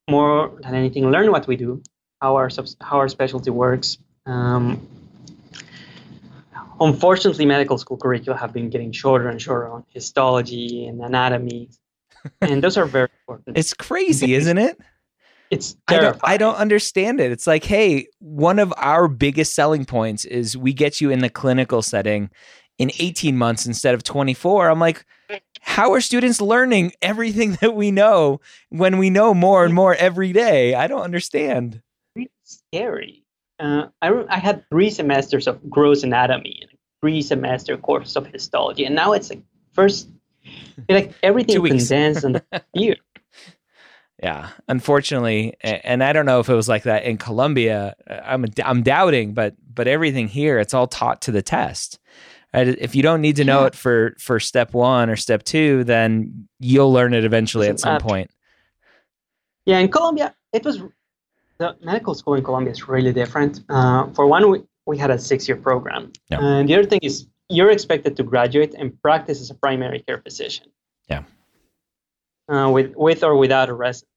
more 0.09 0.51
than 0.61 0.75
anything 0.75 1.09
learn 1.11 1.31
what 1.31 1.47
we 1.47 1.55
do, 1.55 1.81
how 2.21 2.35
our 2.35 2.49
subs- 2.49 2.75
how 2.81 2.97
our 2.97 3.07
specialty 3.07 3.51
works. 3.51 3.97
Um, 4.25 4.87
unfortunately, 6.79 7.45
medical 7.45 7.77
school 7.77 7.97
curricula 7.97 8.37
have 8.37 8.53
been 8.53 8.69
getting 8.69 8.91
shorter 8.91 9.29
and 9.29 9.41
shorter 9.41 9.69
on 9.69 9.85
histology 9.89 10.87
and 10.87 11.01
anatomy, 11.01 11.69
and 12.41 12.63
those 12.63 12.77
are 12.77 12.85
very 12.85 13.09
important. 13.21 13.57
It's 13.57 13.73
crazy, 13.73 14.33
isn't 14.33 14.57
it? 14.57 14.79
It's 15.49 15.75
I 15.87 15.99
don't. 15.99 16.19
I 16.23 16.37
don't 16.37 16.55
understand 16.55 17.19
it. 17.19 17.31
It's 17.31 17.47
like, 17.47 17.63
hey, 17.63 18.07
one 18.19 18.59
of 18.59 18.71
our 18.77 19.07
biggest 19.07 19.55
selling 19.55 19.85
points 19.85 20.25
is 20.25 20.55
we 20.55 20.73
get 20.73 21.01
you 21.01 21.09
in 21.09 21.19
the 21.19 21.29
clinical 21.29 21.81
setting 21.81 22.29
in 22.77 22.91
18 22.99 23.37
months 23.37 23.65
instead 23.65 23.93
of 23.93 24.03
24. 24.03 24.69
I'm 24.69 24.79
like, 24.79 25.05
how 25.61 25.93
are 25.93 26.01
students 26.01 26.39
learning 26.39 26.93
everything 27.01 27.51
that 27.61 27.75
we 27.75 27.91
know 27.91 28.41
when 28.69 28.97
we 28.97 29.09
know 29.09 29.33
more 29.33 29.65
and 29.65 29.73
more 29.73 29.95
every 29.95 30.33
day? 30.33 30.73
I 30.73 30.87
don't 30.87 31.01
understand. 31.01 31.81
really 32.15 32.31
scary. 32.43 33.25
Uh, 33.59 33.87
I, 34.01 34.23
I 34.29 34.39
had 34.39 34.63
three 34.69 34.89
semesters 34.89 35.45
of 35.45 35.69
gross 35.69 36.03
anatomy 36.03 36.59
and 36.61 36.71
three 37.01 37.21
semester 37.21 37.75
course 37.75 38.15
of 38.15 38.27
histology, 38.27 38.85
and 38.85 38.95
now 38.95 39.11
it's 39.11 39.29
like 39.29 39.41
first, 39.73 40.09
like 40.87 41.13
everything 41.23 41.63
condensed 41.65 42.23
in 42.23 42.33
the 42.33 42.43
year. 42.73 42.95
Yeah, 44.21 44.49
unfortunately, 44.67 45.55
and 45.61 46.03
I 46.03 46.11
don't 46.11 46.25
know 46.25 46.41
if 46.41 46.49
it 46.49 46.53
was 46.53 46.67
like 46.67 46.83
that 46.83 47.03
in 47.03 47.17
Colombia. 47.17 47.95
uh, 48.09 48.19
I'm 48.25 48.45
I'm 48.65 48.83
doubting, 48.83 49.33
but 49.33 49.55
but 49.73 49.87
everything 49.87 50.27
here, 50.27 50.59
it's 50.59 50.73
all 50.73 50.87
taught 50.87 51.21
to 51.23 51.31
the 51.31 51.41
test. 51.41 51.99
If 52.53 52.95
you 52.95 53.03
don't 53.03 53.21
need 53.21 53.37
to 53.37 53.45
know 53.45 53.61
Yeah. 53.61 53.67
it 53.67 53.75
for 53.75 54.15
for 54.19 54.39
step 54.41 54.73
one 54.73 55.09
or 55.09 55.15
step 55.15 55.43
two, 55.43 55.83
then 55.85 56.49
you'll 56.59 56.91
learn 56.91 57.13
it 57.13 57.23
eventually 57.23 57.67
at 57.69 57.79
some 57.79 57.93
matter. 57.93 58.03
point. 58.05 58.31
Yeah, 59.65 59.77
in 59.79 59.89
Colombia, 59.89 60.35
it 60.51 60.65
was 60.65 60.81
the 61.59 61.77
medical 61.81 62.13
school 62.15 62.33
in 62.33 62.43
Colombia 62.43 62.71
is 62.71 62.87
really 62.89 63.13
different. 63.13 63.61
Uh, 63.69 64.07
for 64.13 64.25
one, 64.27 64.49
we, 64.49 64.63
we 64.85 64.97
had 64.97 65.11
a 65.11 65.19
six-year 65.19 65.57
program, 65.57 66.11
Yeah. 66.29 66.39
and 66.41 66.67
the 66.67 66.73
other 66.75 66.85
thing 66.87 66.99
is 67.03 67.27
you're 67.49 67.71
expected 67.71 68.15
to 68.17 68.23
graduate 68.23 68.75
and 68.77 69.01
practice 69.01 69.41
as 69.41 69.49
a 69.49 69.55
primary 69.55 69.99
care 69.99 70.19
physician. 70.19 70.67
Yeah. 71.09 71.23
Uh, 72.47 72.69
with 72.69 72.95
with 72.95 73.23
or 73.23 73.35
without 73.35 73.69
a 73.69 73.73
resident. 73.73 74.09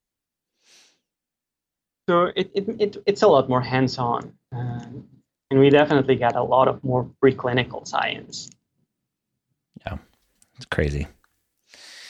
So 2.09 2.25
it, 2.35 2.51
it, 2.55 2.69
it 2.79 2.97
it's 3.07 3.23
a 3.23 3.29
lot 3.29 3.49
more 3.49 3.61
hands-on, 3.61 4.33
um, 4.53 5.05
and 5.51 5.61
we 5.61 5.71
definitely 5.71 6.17
got 6.17 6.35
a 6.35 6.43
lot 6.43 6.67
of 6.67 6.83
more 6.83 7.09
preclinical 7.23 7.87
science. 7.87 8.51
Yeah, 9.87 9.99
it's 10.57 10.67
crazy. 10.67 11.07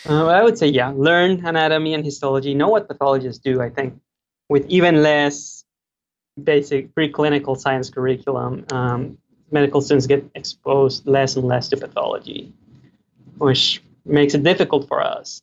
Uh, 0.08 0.26
I 0.26 0.42
would 0.42 0.58
say, 0.58 0.66
yeah, 0.66 0.92
learn 0.94 1.44
anatomy 1.44 1.94
and 1.94 2.04
histology, 2.04 2.54
know 2.54 2.68
what 2.68 2.88
pathologists 2.88 3.42
do. 3.42 3.60
I 3.60 3.70
think 3.70 4.00
with 4.48 4.66
even 4.68 5.02
less 5.02 5.64
basic 6.42 6.94
preclinical 6.94 7.56
science 7.56 7.90
curriculum, 7.90 8.64
um, 8.72 9.18
medical 9.52 9.80
students 9.80 10.06
get 10.06 10.24
exposed 10.34 11.06
less 11.06 11.36
and 11.36 11.44
less 11.46 11.68
to 11.68 11.76
pathology, 11.76 12.52
which 13.38 13.82
makes 14.04 14.34
it 14.34 14.42
difficult 14.42 14.88
for 14.88 15.00
us. 15.02 15.42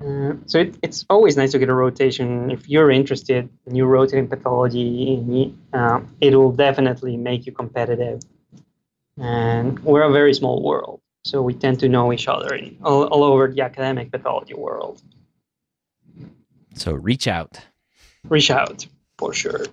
Uh, 0.00 0.34
so 0.46 0.58
it, 0.58 0.74
it's 0.82 1.06
always 1.08 1.36
nice 1.36 1.52
to 1.52 1.58
get 1.58 1.68
a 1.68 1.74
rotation. 1.74 2.50
If 2.50 2.68
you're 2.68 2.90
interested 2.90 3.48
and 3.66 3.76
you 3.76 3.84
rotate 3.84 4.18
in 4.18 4.28
pathology, 4.28 5.54
uh, 5.72 6.00
it 6.20 6.34
will 6.34 6.52
definitely 6.52 7.16
make 7.16 7.46
you 7.46 7.52
competitive. 7.52 8.20
And 9.16 9.78
we're 9.80 10.02
a 10.02 10.12
very 10.12 10.34
small 10.34 10.62
world. 10.62 11.00
So 11.24 11.40
we 11.40 11.54
tend 11.54 11.80
to 11.80 11.88
know 11.88 12.12
each 12.12 12.28
other 12.28 12.54
in, 12.54 12.76
all, 12.82 13.04
all 13.04 13.22
over 13.22 13.48
the 13.48 13.62
academic 13.62 14.10
pathology 14.10 14.54
world. 14.54 15.00
So 16.74 16.92
reach 16.92 17.28
out. 17.28 17.60
Reach 18.28 18.50
out 18.50 18.86
for 19.16 19.32
sure. 19.32 19.66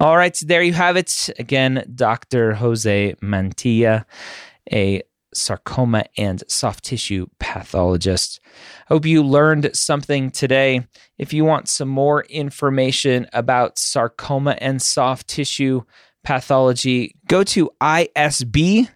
All 0.00 0.16
right, 0.16 0.34
so 0.34 0.46
there 0.46 0.62
you 0.62 0.72
have 0.72 0.96
it. 0.96 1.28
Again, 1.38 1.84
Dr. 1.94 2.54
Jose 2.54 3.14
Mantilla, 3.22 4.06
a 4.72 5.02
sarcoma 5.34 6.06
and 6.16 6.42
soft 6.48 6.84
tissue 6.84 7.26
pathologist. 7.38 8.40
Hope 8.88 9.04
you 9.04 9.22
learned 9.22 9.76
something 9.76 10.30
today. 10.30 10.86
If 11.18 11.34
you 11.34 11.44
want 11.44 11.68
some 11.68 11.90
more 11.90 12.22
information 12.30 13.26
about 13.34 13.78
sarcoma 13.78 14.56
and 14.58 14.80
soft 14.80 15.28
tissue 15.28 15.82
pathology, 16.24 17.14
go 17.28 17.44
to 17.44 17.70
isbstp.org. 17.82 18.90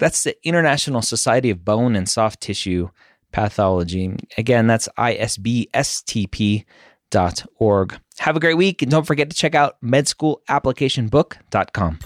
That's 0.00 0.24
the 0.24 0.36
International 0.44 1.02
Society 1.02 1.50
of 1.50 1.64
Bone 1.64 1.94
and 1.94 2.08
Soft 2.08 2.40
Tissue 2.40 2.88
Pathology. 3.30 4.16
Again, 4.36 4.66
that's 4.66 4.88
isbstp.org 4.98 6.66
Have 8.18 8.36
a 8.36 8.40
great 8.40 8.56
week 8.56 8.82
and 8.82 8.90
don't 8.90 9.06
forget 9.06 9.30
to 9.30 9.36
check 9.36 9.54
out 9.54 9.76
medschoolapplicationbook.com. 9.82 11.98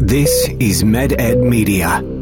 This 0.00 0.48
is 0.60 0.84
MedEd 0.84 1.40
Media. 1.40 2.13